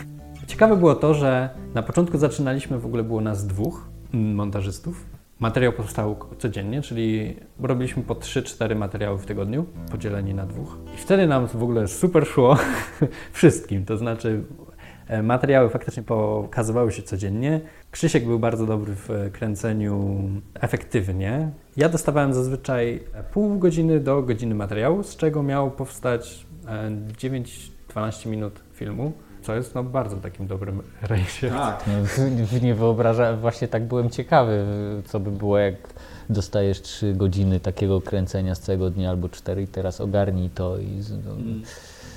[0.47, 5.05] Ciekawe było to, że na początku zaczynaliśmy, w ogóle było nas dwóch montażystów.
[5.41, 10.79] Materiał powstał codziennie, czyli robiliśmy po 3-4 materiały w tygodniu, podzieleni na dwóch.
[10.95, 12.57] I wtedy nam w ogóle super szło
[13.33, 14.45] wszystkim, to znaczy
[15.09, 17.61] e, materiały faktycznie pokazywały się codziennie.
[17.91, 20.21] Krzysiek był bardzo dobry w kręceniu
[20.55, 21.51] efektywnie.
[21.77, 23.03] Ja dostawałem zazwyczaj
[23.33, 26.47] pół godziny do godziny materiału, z czego miał powstać
[27.19, 31.49] 9-12 e, minut filmu co jest no, bardzo takim dobrym rejsie.
[31.49, 31.85] Tak.
[31.87, 34.65] No, nie wyobrażam, właśnie tak byłem ciekawy,
[35.07, 35.75] co by było, jak
[36.31, 41.03] dostajesz trzy godziny takiego kręcenia z całego dnia albo cztery i teraz ogarnij to i
[41.25, 41.63] no, mm.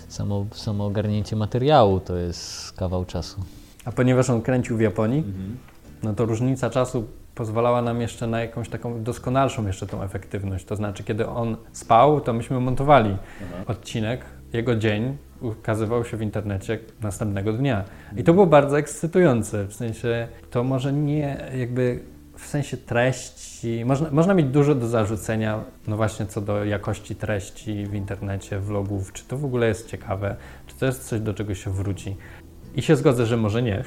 [0.08, 3.42] samo, samo ogarnięcie materiału to jest kawał czasu.
[3.86, 5.58] A ponieważ on kręcił w Japonii, mhm.
[6.04, 10.66] no to różnica czasu pozwalała nam jeszcze na jakąś taką doskonalszą jeszcze tą efektywność.
[10.66, 13.64] To znaczy, kiedy on spał, to myśmy montowali Aha.
[13.68, 14.26] odcinek,
[14.56, 17.84] jego dzień, ukazywał się w internecie następnego dnia.
[18.18, 22.00] I to było bardzo ekscytujące, w sensie to może nie jakby
[22.38, 27.86] w sensie treści, można, można mieć dużo do zarzucenia, no właśnie co do jakości treści
[27.86, 30.36] w internecie, vlogów, czy to w ogóle jest ciekawe,
[30.68, 32.16] czy to jest coś, do czego się wróci.
[32.76, 33.84] I się zgodzę, że może nie,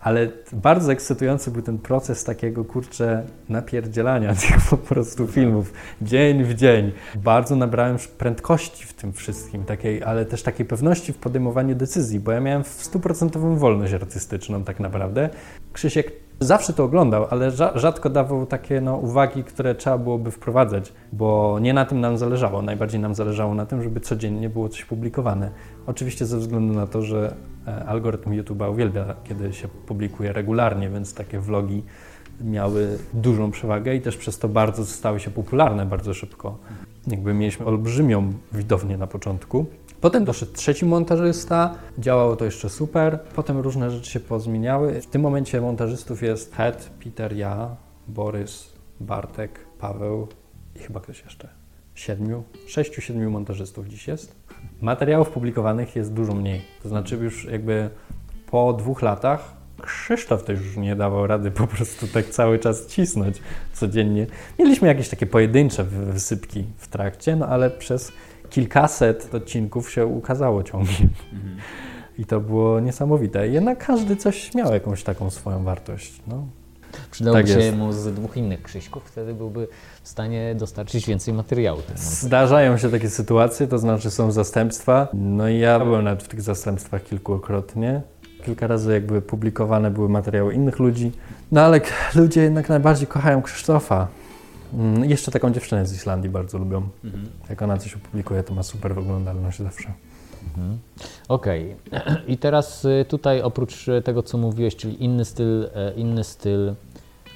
[0.00, 6.54] ale bardzo ekscytujący był ten proces takiego, kurczę, napierdzielania tych po prostu filmów, dzień w
[6.54, 6.92] dzień.
[7.14, 12.32] Bardzo nabrałem prędkości w tym wszystkim, takiej, ale też takiej pewności w podejmowaniu decyzji, bo
[12.32, 15.30] ja miałem stuprocentową wolność artystyczną tak naprawdę.
[15.72, 21.58] Krzysiek Zawsze to oglądał, ale rzadko dawał takie no, uwagi, które trzeba byłoby wprowadzać, bo
[21.60, 22.62] nie na tym nam zależało.
[22.62, 25.50] Najbardziej nam zależało na tym, żeby codziennie było coś publikowane.
[25.86, 27.34] Oczywiście ze względu na to, że
[27.66, 31.82] e, algorytm YouTube'a uwielbia, kiedy się publikuje regularnie, więc takie vlogi
[32.40, 36.58] miały dużą przewagę i też przez to bardzo stały się popularne bardzo szybko.
[37.06, 39.66] Jakby mieliśmy olbrzymią widownię na początku.
[40.06, 43.18] Potem doszedł trzeci montażysta, działało to jeszcze super.
[43.34, 45.00] Potem różne rzeczy się pozmieniały.
[45.00, 47.76] W tym momencie montażystów jest Head, Peter, ja,
[48.08, 50.28] Borys, Bartek, Paweł
[50.76, 51.48] i chyba ktoś jeszcze.
[51.94, 54.36] Siedmiu, sześciu, siedmiu montażystów dziś jest.
[54.80, 56.62] Materiałów publikowanych jest dużo mniej.
[56.82, 57.90] To znaczy już jakby
[58.50, 63.36] po dwóch latach Krzysztof też już nie dawał rady po prostu tak cały czas cisnąć
[63.72, 64.26] codziennie.
[64.58, 68.12] Mieliśmy jakieś takie pojedyncze wysypki w trakcie, no ale przez
[68.50, 71.08] kilkaset odcinków się ukazało ciągiem.
[71.32, 71.56] Mhm.
[72.18, 73.48] I to było niesamowite.
[73.48, 76.20] Jednak każdy coś miał jakąś taką swoją wartość.
[76.26, 76.46] No.
[77.10, 79.68] Przydałoby tak się mu z dwóch innych Krzyśków, wtedy byłby
[80.02, 81.80] w stanie dostarczyć więcej materiału.
[81.96, 85.08] Zdarzają się takie sytuacje, to znaczy są zastępstwa.
[85.14, 88.02] No i ja byłem nawet w tych zastępstwach kilkukrotnie.
[88.44, 91.12] Kilka razy jakby publikowane były materiały innych ludzi.
[91.52, 91.80] No ale
[92.14, 94.08] ludzie jednak najbardziej kochają Krzysztofa.
[94.74, 96.88] Mm, jeszcze taką dziewczynę z Islandii bardzo lubią.
[97.04, 97.28] Mhm.
[97.50, 99.92] Jak ona coś opublikuje, to ma super oglądalność zawsze.
[100.46, 100.78] Mhm.
[101.28, 101.76] Okej.
[101.86, 102.16] Okay.
[102.32, 106.74] I teraz y, tutaj oprócz tego, co mówiłeś, czyli inny styl, e, inny styl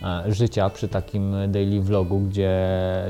[0.02, 2.60] e, życia przy takim daily vlogu, gdzie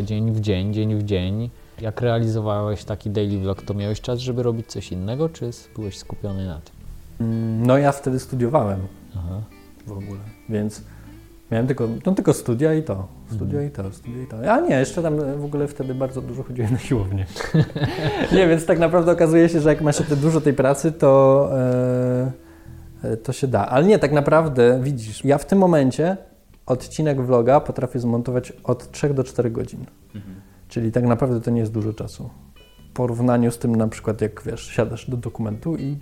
[0.05, 4.43] dzień w dzień, dzień w dzień, jak realizowałeś taki daily vlog, to miałeś czas, żeby
[4.43, 6.75] robić coś innego, czy byłeś skupiony na tym?
[7.21, 8.81] Mm, no ja wtedy studiowałem
[9.17, 9.41] Aha.
[9.87, 10.83] w ogóle, więc
[11.51, 13.09] Miałem tylko, no tylko studia i to.
[13.31, 14.53] Studia i to, studia i to.
[14.53, 17.27] A nie, jeszcze tam w ogóle wtedy bardzo dużo chodziłem na siłownię.
[18.33, 21.51] nie, więc tak naprawdę okazuje się, że jak masz dużo tej pracy, to,
[23.05, 23.67] e, to się da.
[23.67, 26.17] Ale nie, tak naprawdę widzisz, ja w tym momencie
[26.67, 29.87] odcinek vloga potrafię zmontować od 3 do 4 godzin.
[30.15, 30.35] Mhm.
[30.69, 32.31] Czyli tak naprawdę to nie jest dużo czasu.
[32.91, 35.97] W porównaniu z tym na przykład jak wiesz, siadasz do dokumentu i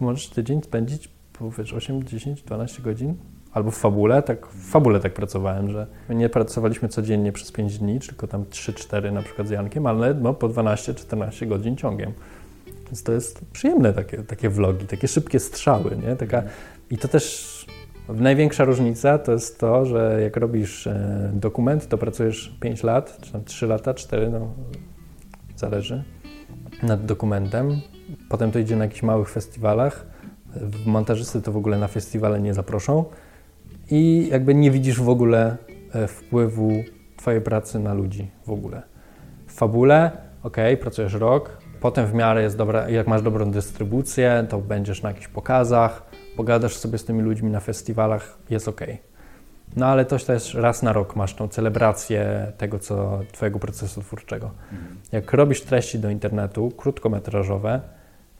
[0.00, 1.10] możesz tydzień spędzić
[1.58, 3.14] wiesz, 8, 10, 12 godzin
[3.58, 8.00] albo w fabule, tak, w fabule tak pracowałem, że nie pracowaliśmy codziennie przez 5 dni,
[8.00, 12.12] tylko tam 3-4 na przykład z Jankiem, ale no, po 12-14 godzin ciągiem.
[12.86, 16.16] Więc to jest przyjemne takie, takie vlogi, takie szybkie strzały, nie?
[16.16, 16.42] Taka
[16.90, 17.66] I to też
[18.08, 23.32] największa różnica to jest to, że jak robisz e, dokument, to pracujesz 5 lat, czy
[23.32, 24.52] tam 3 lata, 4, no
[25.56, 26.04] zależy,
[26.82, 27.80] nad dokumentem.
[28.28, 30.06] Potem to idzie na jakichś małych festiwalach.
[30.86, 33.04] Montażysty to w ogóle na festiwale nie zaproszą.
[33.90, 35.56] I jakby nie widzisz w ogóle
[35.92, 36.72] e, wpływu
[37.16, 38.82] Twojej pracy na ludzi w ogóle.
[39.46, 40.10] W fabule,
[40.42, 45.08] ok, pracujesz rok, potem w miarę jest dobra, jak masz dobrą dystrybucję, to będziesz na
[45.08, 46.02] jakichś pokazach,
[46.36, 48.80] pogadasz sobie z tymi ludźmi na festiwalach, jest ok.
[49.76, 54.50] No ale to też raz na rok masz tą celebrację tego, co Twojego procesu twórczego.
[55.12, 57.80] Jak robisz treści do internetu, krótkometrażowe,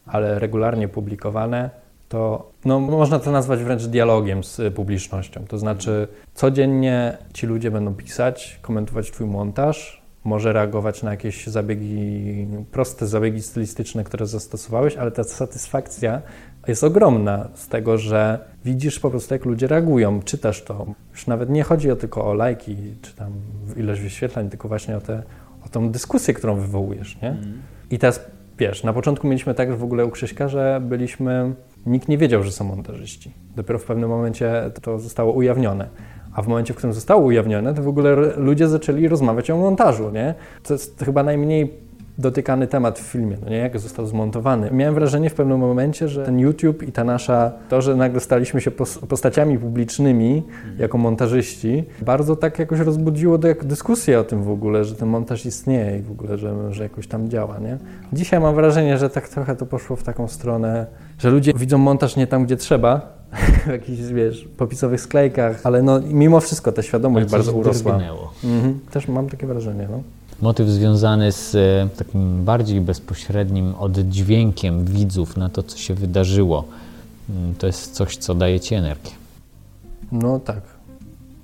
[0.07, 1.71] ale regularnie publikowane,
[2.09, 5.45] to no, można to nazwać wręcz dialogiem z publicznością.
[5.49, 12.47] To znaczy, codziennie ci ludzie będą pisać, komentować Twój montaż, może reagować na jakieś zabiegi,
[12.73, 16.23] proste zabiegi stylistyczne, które zastosowałeś, ale ta satysfakcja
[16.69, 20.87] jest ogromna z tego, że widzisz po prostu, jak ludzie reagują, czytasz to.
[21.11, 23.33] Już nawet nie chodzi o tylko o lajki, czy tam
[23.77, 25.23] ilość wyświetleń, tylko właśnie o, te,
[25.67, 27.29] o tą dyskusję, którą wywołujesz, nie?
[27.29, 27.63] Mm.
[27.91, 28.21] I teraz,
[28.59, 31.55] wiesz, na początku mieliśmy tak w ogóle u Krzyśka, że byliśmy,
[31.87, 33.33] nikt nie wiedział, że są montażyści.
[33.57, 35.89] Dopiero w pewnym momencie to zostało ujawnione.
[36.35, 40.11] A w momencie, w którym zostało ujawnione, to w ogóle ludzie zaczęli rozmawiać o montażu,
[40.11, 40.35] nie?
[40.63, 41.88] To jest chyba najmniej
[42.19, 44.71] dotykany temat w filmie, no nie, jak został zmontowany.
[44.71, 48.61] Miałem wrażenie w pewnym momencie, że ten YouTube i ta nasza, to, że nagle staliśmy
[48.61, 48.71] się
[49.09, 50.43] postaciami publicznymi
[50.79, 55.99] jako montażyści, bardzo tak jakoś rozbudziło dyskusję o tym w ogóle, że ten montaż istnieje
[55.99, 57.79] i w ogóle, że, że jakoś tam działa, nie?
[58.13, 60.87] Dzisiaj mam wrażenie, że tak trochę to poszło w taką stronę,
[61.19, 63.19] że ludzie widzą montaż nie tam, gdzie trzeba,
[63.67, 68.01] w jakichś, wiesz, popisowych sklejkach, ale no mimo wszystko ta świadomość bardzo urosła.
[68.45, 68.81] Mhm.
[68.91, 70.03] Też mam takie wrażenie, no
[70.41, 76.65] motyw związany z e, takim bardziej bezpośrednim oddźwiękiem widzów na to, co się wydarzyło.
[77.31, 79.11] Mm, to jest coś, co daje Ci energię.
[80.13, 80.61] No tak,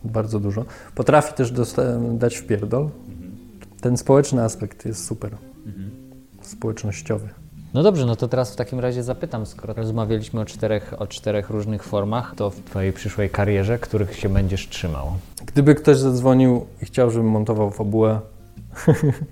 [0.05, 0.65] bardzo dużo.
[0.95, 1.53] Potrafi też
[2.13, 2.89] dać w pierdol.
[3.81, 5.37] Ten społeczny aspekt jest super.
[6.43, 7.29] Społecznościowy.
[7.75, 11.51] No dobrze, no to teraz w takim razie zapytam, skoro rozmawialiśmy o czterech, o czterech
[11.51, 15.13] różnych formach, to w Twojej przyszłej karierze, których się będziesz trzymał?
[15.47, 18.21] Gdyby ktoś zadzwonił i chciał, żebym montował fabułę,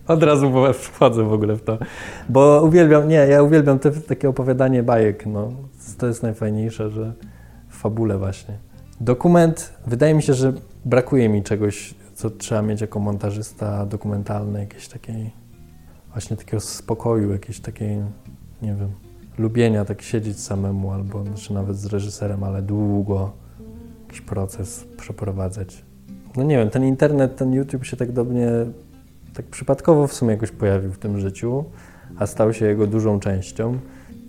[0.09, 1.79] Od razu wchodzę w ogóle w to.
[2.29, 5.53] Bo uwielbiam, nie, ja uwielbiam te, takie opowiadanie bajek, no.
[5.99, 7.13] To jest najfajniejsze, że
[7.69, 8.59] w fabule właśnie.
[9.01, 10.53] Dokument, wydaje mi się, że
[10.85, 15.31] brakuje mi czegoś, co trzeba mieć jako montażysta dokumentalny, jakiejś takiej,
[16.13, 17.97] właśnie takiego spokoju, jakiejś takiej,
[18.63, 18.91] nie wiem,
[19.39, 23.33] lubienia tak siedzieć samemu, albo znaczy nawet z reżyserem, ale długo
[24.07, 25.85] jakiś proces przeprowadzać.
[26.37, 28.49] No nie wiem, ten internet, ten YouTube się tak do mnie
[29.35, 31.65] tak przypadkowo w sumie jakoś pojawił w tym życiu,
[32.19, 33.79] a stał się jego dużą częścią.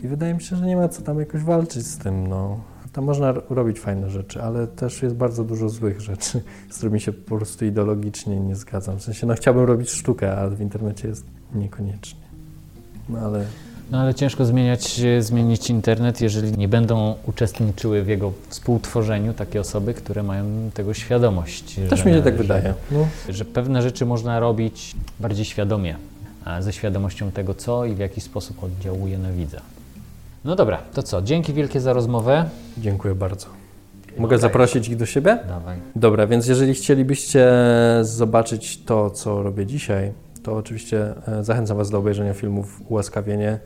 [0.03, 2.27] I wydaje mi się, że nie ma co tam jakoś walczyć z tym.
[2.27, 2.59] No.
[2.93, 7.13] Tam można robić fajne rzeczy, ale też jest bardzo dużo złych rzeczy, z którymi się
[7.13, 8.97] po prostu ideologicznie nie zgadzam.
[8.97, 12.21] W sensie, no chciałbym robić sztukę, ale w internecie jest niekoniecznie.
[13.09, 13.45] No ale
[13.91, 19.93] no ale ciężko zmieniać, zmienić internet, jeżeli nie będą uczestniczyły w jego współtworzeniu takie osoby,
[19.93, 21.79] które mają tego świadomość.
[21.89, 22.73] Też mi się tak wydaje.
[22.91, 23.07] No.
[23.29, 25.95] Że pewne rzeczy można robić bardziej świadomie,
[26.59, 29.61] ze świadomością tego, co i w jaki sposób oddziałuje na widza.
[30.45, 31.21] No dobra, to co?
[31.21, 32.45] Dzięki wielkie za rozmowę.
[32.77, 33.47] Dziękuję bardzo.
[34.17, 35.39] Mogę zaprosić ich do siebie?
[35.47, 35.77] Dawaj.
[35.95, 37.51] Dobra, więc jeżeli chcielibyście
[38.01, 40.11] zobaczyć to, co robię dzisiaj,
[40.43, 43.59] to oczywiście e, zachęcam Was do obejrzenia filmów Ułaskawienie,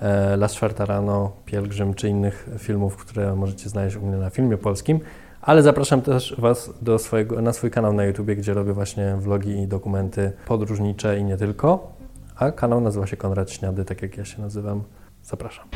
[0.00, 4.56] e, Las Czwarta Rano, Pielgrzym czy innych filmów, które możecie znaleźć u mnie na filmie
[4.56, 5.00] polskim.
[5.40, 9.50] Ale zapraszam też Was do swojego, na swój kanał na YouTube, gdzie robię właśnie vlogi
[9.50, 11.92] i dokumenty podróżnicze i nie tylko.
[12.36, 14.82] A kanał nazywa się Konrad Śniady, tak jak ja się nazywam.
[15.22, 15.68] Zapraszam.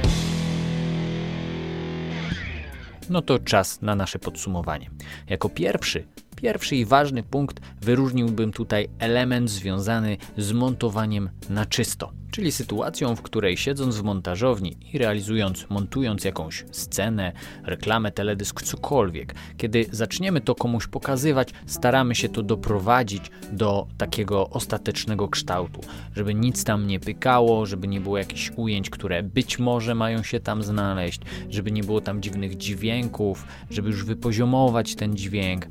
[3.11, 4.91] No to czas na nasze podsumowanie.
[5.29, 12.53] Jako pierwszy Pierwszy i ważny punkt wyróżniłbym tutaj element związany z montowaniem na czysto, czyli
[12.53, 17.33] sytuacją, w której siedząc w montażowni i realizując, montując jakąś scenę,
[17.65, 25.29] reklamę, teledysk, cokolwiek, kiedy zaczniemy to komuś pokazywać, staramy się to doprowadzić do takiego ostatecznego
[25.29, 25.81] kształtu,
[26.17, 30.41] żeby nic tam nie pykało, żeby nie było jakichś ujęć, które być może mają się
[30.41, 31.21] tam znaleźć,
[31.51, 35.67] żeby nie było tam dziwnych dźwięków, żeby już wypoziomować ten dźwięk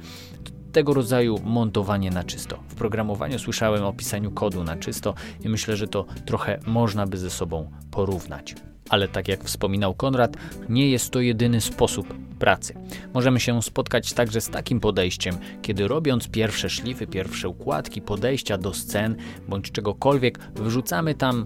[0.73, 2.59] tego rodzaju montowanie na czysto.
[2.67, 7.17] W programowaniu słyszałem o pisaniu kodu na czysto i myślę, że to trochę można by
[7.17, 8.55] ze sobą porównać.
[8.89, 10.37] Ale tak jak wspominał Konrad,
[10.69, 12.73] nie jest to jedyny sposób pracy.
[13.13, 18.73] Możemy się spotkać także z takim podejściem, kiedy robiąc pierwsze szlify, pierwsze układki, podejścia do
[18.73, 19.15] scen
[19.47, 21.45] bądź czegokolwiek, wrzucamy tam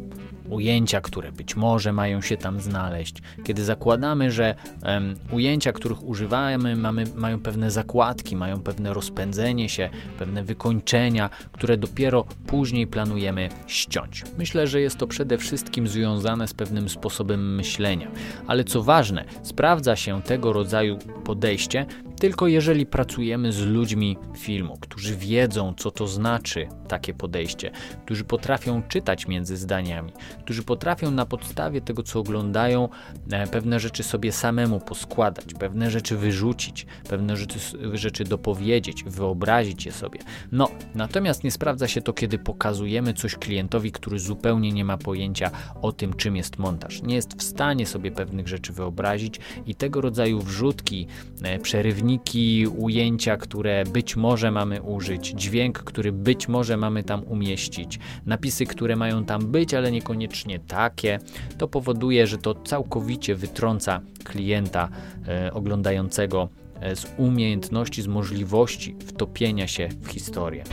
[0.49, 6.75] ujęcia, które być może mają się tam znaleźć, kiedy zakładamy, że um, ujęcia, których używamy,
[6.75, 9.89] mamy, mają pewne zakładki, mają pewne rozpędzenie się,
[10.19, 14.23] pewne wykończenia, które dopiero później planujemy ściąć.
[14.37, 18.11] Myślę, że jest to przede wszystkim związane z pewnym sposobem myślenia.
[18.47, 21.85] Ale co ważne, sprawdza się tego rodzaju podejście
[22.19, 27.71] tylko jeżeli pracujemy z ludźmi filmu, którzy wiedzą, co to znaczy takie podejście,
[28.05, 32.89] którzy potrafią czytać między zdaniami, którzy potrafią na podstawie tego, co oglądają,
[33.31, 37.59] e, pewne rzeczy sobie samemu poskładać, pewne rzeczy wyrzucić, pewne rzeczy,
[37.93, 40.19] rzeczy dopowiedzieć, wyobrazić je sobie.
[40.51, 45.51] No, natomiast nie sprawdza się to, kiedy pokazujemy coś klientowi, który zupełnie nie ma pojęcia
[45.81, 47.01] o tym, czym jest montaż.
[47.01, 51.07] Nie jest w stanie sobie pewnych rzeczy wyobrazić i tego rodzaju wrzutki,
[51.43, 57.23] e, przerywki, filmiki, ujęcia, które być może mamy użyć, dźwięk, który być może mamy tam
[57.23, 60.26] umieścić, napisy, które mają tam być, ale niekoniecznie
[60.59, 61.19] takie,
[61.57, 64.89] to powoduje, że to całkowicie wytrąca klienta
[65.28, 66.49] e, oglądającego
[66.80, 70.63] e, z umiejętności, z możliwości wtopienia się w historię.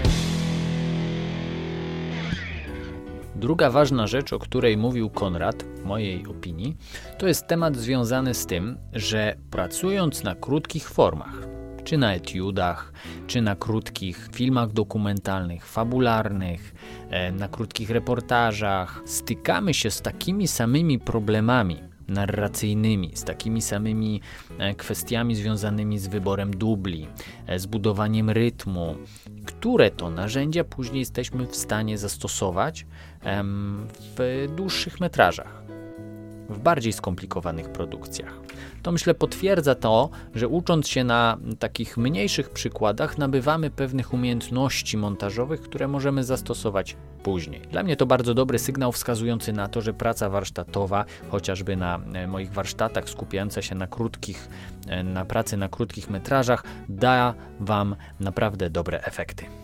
[3.37, 6.77] Druga ważna rzecz, o której mówił Konrad, w mojej opinii,
[7.19, 11.47] to jest temat związany z tym, że pracując na krótkich formach,
[11.85, 12.93] czy na etiudach,
[13.27, 16.75] czy na krótkich filmach dokumentalnych, fabularnych,
[17.11, 21.79] e, na krótkich reportażach, stykamy się z takimi samymi problemami,
[22.09, 24.21] narracyjnymi, z takimi samymi
[24.59, 27.09] e, kwestiami związanymi z wyborem dubli,
[27.47, 28.97] e, z budowaniem rytmu,
[29.47, 32.87] które to narzędzia później jesteśmy w stanie zastosować
[34.17, 35.64] w dłuższych metrażach,
[36.49, 38.41] w bardziej skomplikowanych produkcjach.
[38.83, 45.61] To myślę potwierdza to, że ucząc się na takich mniejszych przykładach, nabywamy pewnych umiejętności montażowych,
[45.61, 47.61] które możemy zastosować później.
[47.61, 52.27] Dla mnie to bardzo dobry sygnał wskazujący na to, że praca warsztatowa, chociażby na e,
[52.27, 54.49] moich warsztatach skupiająca się na krótkich,
[54.87, 59.64] e, na pracy na krótkich metrażach, da Wam naprawdę dobre efekty.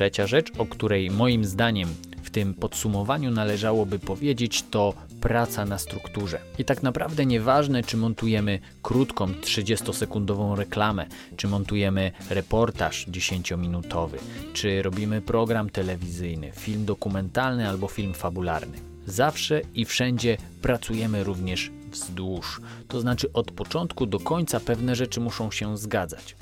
[0.00, 1.88] Trzecia rzecz, o której moim zdaniem
[2.22, 6.38] w tym podsumowaniu należałoby powiedzieć, to praca na strukturze.
[6.58, 14.16] I tak naprawdę nieważne, czy montujemy krótką 30-sekundową reklamę, czy montujemy reportaż 10-minutowy,
[14.52, 18.78] czy robimy program telewizyjny, film dokumentalny albo film fabularny.
[19.06, 22.60] Zawsze i wszędzie pracujemy również wzdłuż.
[22.88, 26.36] To znaczy od początku do końca pewne rzeczy muszą się zgadzać.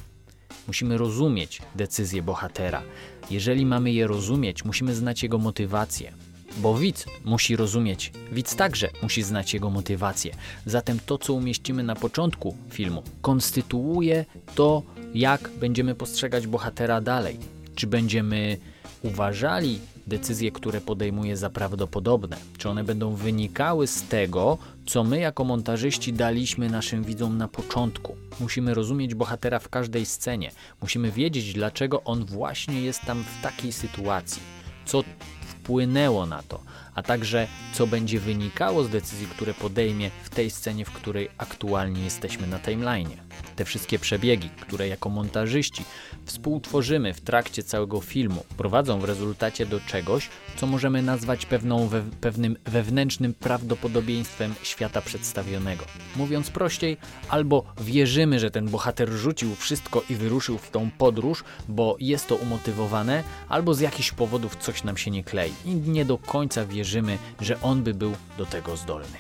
[0.69, 2.83] Musimy rozumieć decyzje bohatera.
[3.31, 6.13] Jeżeli mamy je rozumieć, musimy znać jego motywację.
[6.57, 10.35] Bo widz musi rozumieć, widz także musi znać jego motywację.
[10.67, 14.83] Zatem to, co umieścimy na początku filmu, konstytuuje to,
[15.15, 17.39] jak będziemy postrzegać bohatera dalej.
[17.75, 18.59] Czy będziemy
[19.03, 19.79] uważali
[20.09, 22.37] decyzje, które podejmuje za prawdopodobne?
[22.59, 28.17] Czy one będą wynikały z tego, co my jako montażyści daliśmy naszym widzom na początku?
[28.41, 30.51] Musimy rozumieć bohatera w każdej scenie.
[30.83, 34.43] Musimy wiedzieć, dlaczego on właśnie jest tam w takiej sytuacji.
[34.87, 35.05] Co
[35.41, 36.61] wpłynęło na to,
[36.95, 42.05] a także co będzie wynikało z decyzji, które podejmie w tej scenie, w której aktualnie
[42.05, 43.28] jesteśmy na timeline'ie.
[43.57, 45.85] Te wszystkie przebiegi, które jako montażyści
[46.25, 52.03] współtworzymy w trakcie całego filmu, prowadzą w rezultacie do czegoś, co możemy nazwać pewną we,
[52.21, 55.85] pewnym wewnętrznym prawdopodobieństwem świata przedstawionego.
[56.17, 56.97] Mówiąc prościej,
[57.29, 62.37] albo wierzymy, że ten bohater rzucił wszystko i wyruszył w tą podróż, bo jest to
[62.37, 67.19] umotywowane, albo z jakichś powodów coś nam się nie klei i nie do końca wierzymy,
[67.41, 69.19] że on by był do tego zdolny.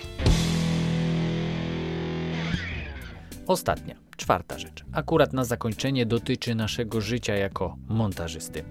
[3.47, 8.65] Ostatnia Czwarta rzecz, akurat na zakończenie dotyczy naszego życia jako montażysty.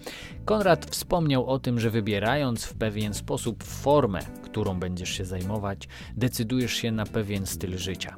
[0.45, 5.87] Konrad wspomniał o tym, że wybierając w pewien sposób formę, którą będziesz się zajmować,
[6.17, 8.15] decydujesz się na pewien styl życia.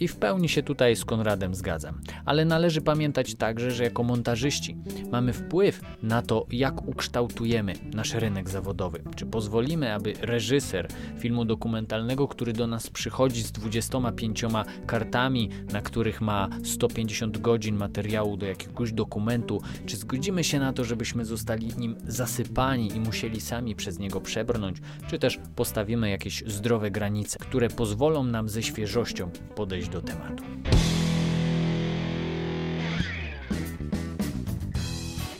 [0.00, 2.00] I w pełni się tutaj z Konradem zgadzam.
[2.24, 4.76] Ale należy pamiętać także, że jako montażyści
[5.12, 9.02] mamy wpływ na to, jak ukształtujemy nasz rynek zawodowy.
[9.16, 10.88] Czy pozwolimy, aby reżyser
[11.18, 14.44] filmu dokumentalnego, który do nas przychodzi z 25
[14.86, 20.84] kartami, na których ma 150 godzin materiału do jakiegoś dokumentu, czy zgodzimy się na to,
[20.84, 24.78] żebyśmy zostali nim zasypani i musieli sami przez niego przebrnąć,
[25.08, 30.44] czy też postawimy jakieś zdrowe granice, które pozwolą nam ze świeżością podejść do tematu.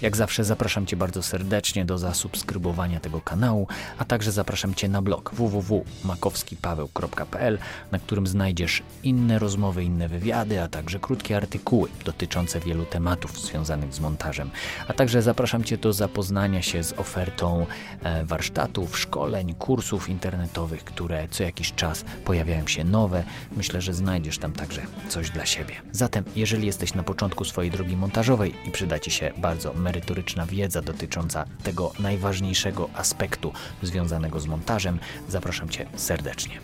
[0.02, 3.68] Jak zawsze zapraszam Cię bardzo serdecznie do zasubskrybowania tego kanału,
[3.98, 7.58] a także zapraszam Cię na blog www.makowskipaweł.pl,
[7.92, 13.94] na którym znajdziesz inne rozmowy, inne wywiady, a także krótkie artykuły dotyczące wielu tematów związanych
[13.94, 14.50] z montażem.
[14.88, 17.66] A także zapraszam Cię do zapoznania się z ofertą
[18.02, 23.24] e, warsztatów, szkoleń, kursów internetowych, które co jakiś czas pojawiają się nowe.
[23.56, 25.74] Myślę, że znajdziesz tam także coś dla siebie.
[25.92, 30.82] Zatem, jeżeli jesteś na początku swojej drogi montażowej i przyda Ci się bardzo merytoryczna wiedza
[30.82, 36.60] dotycząca tego najważniejszego aspektu związanego z montażem, zapraszam Cię serdecznie.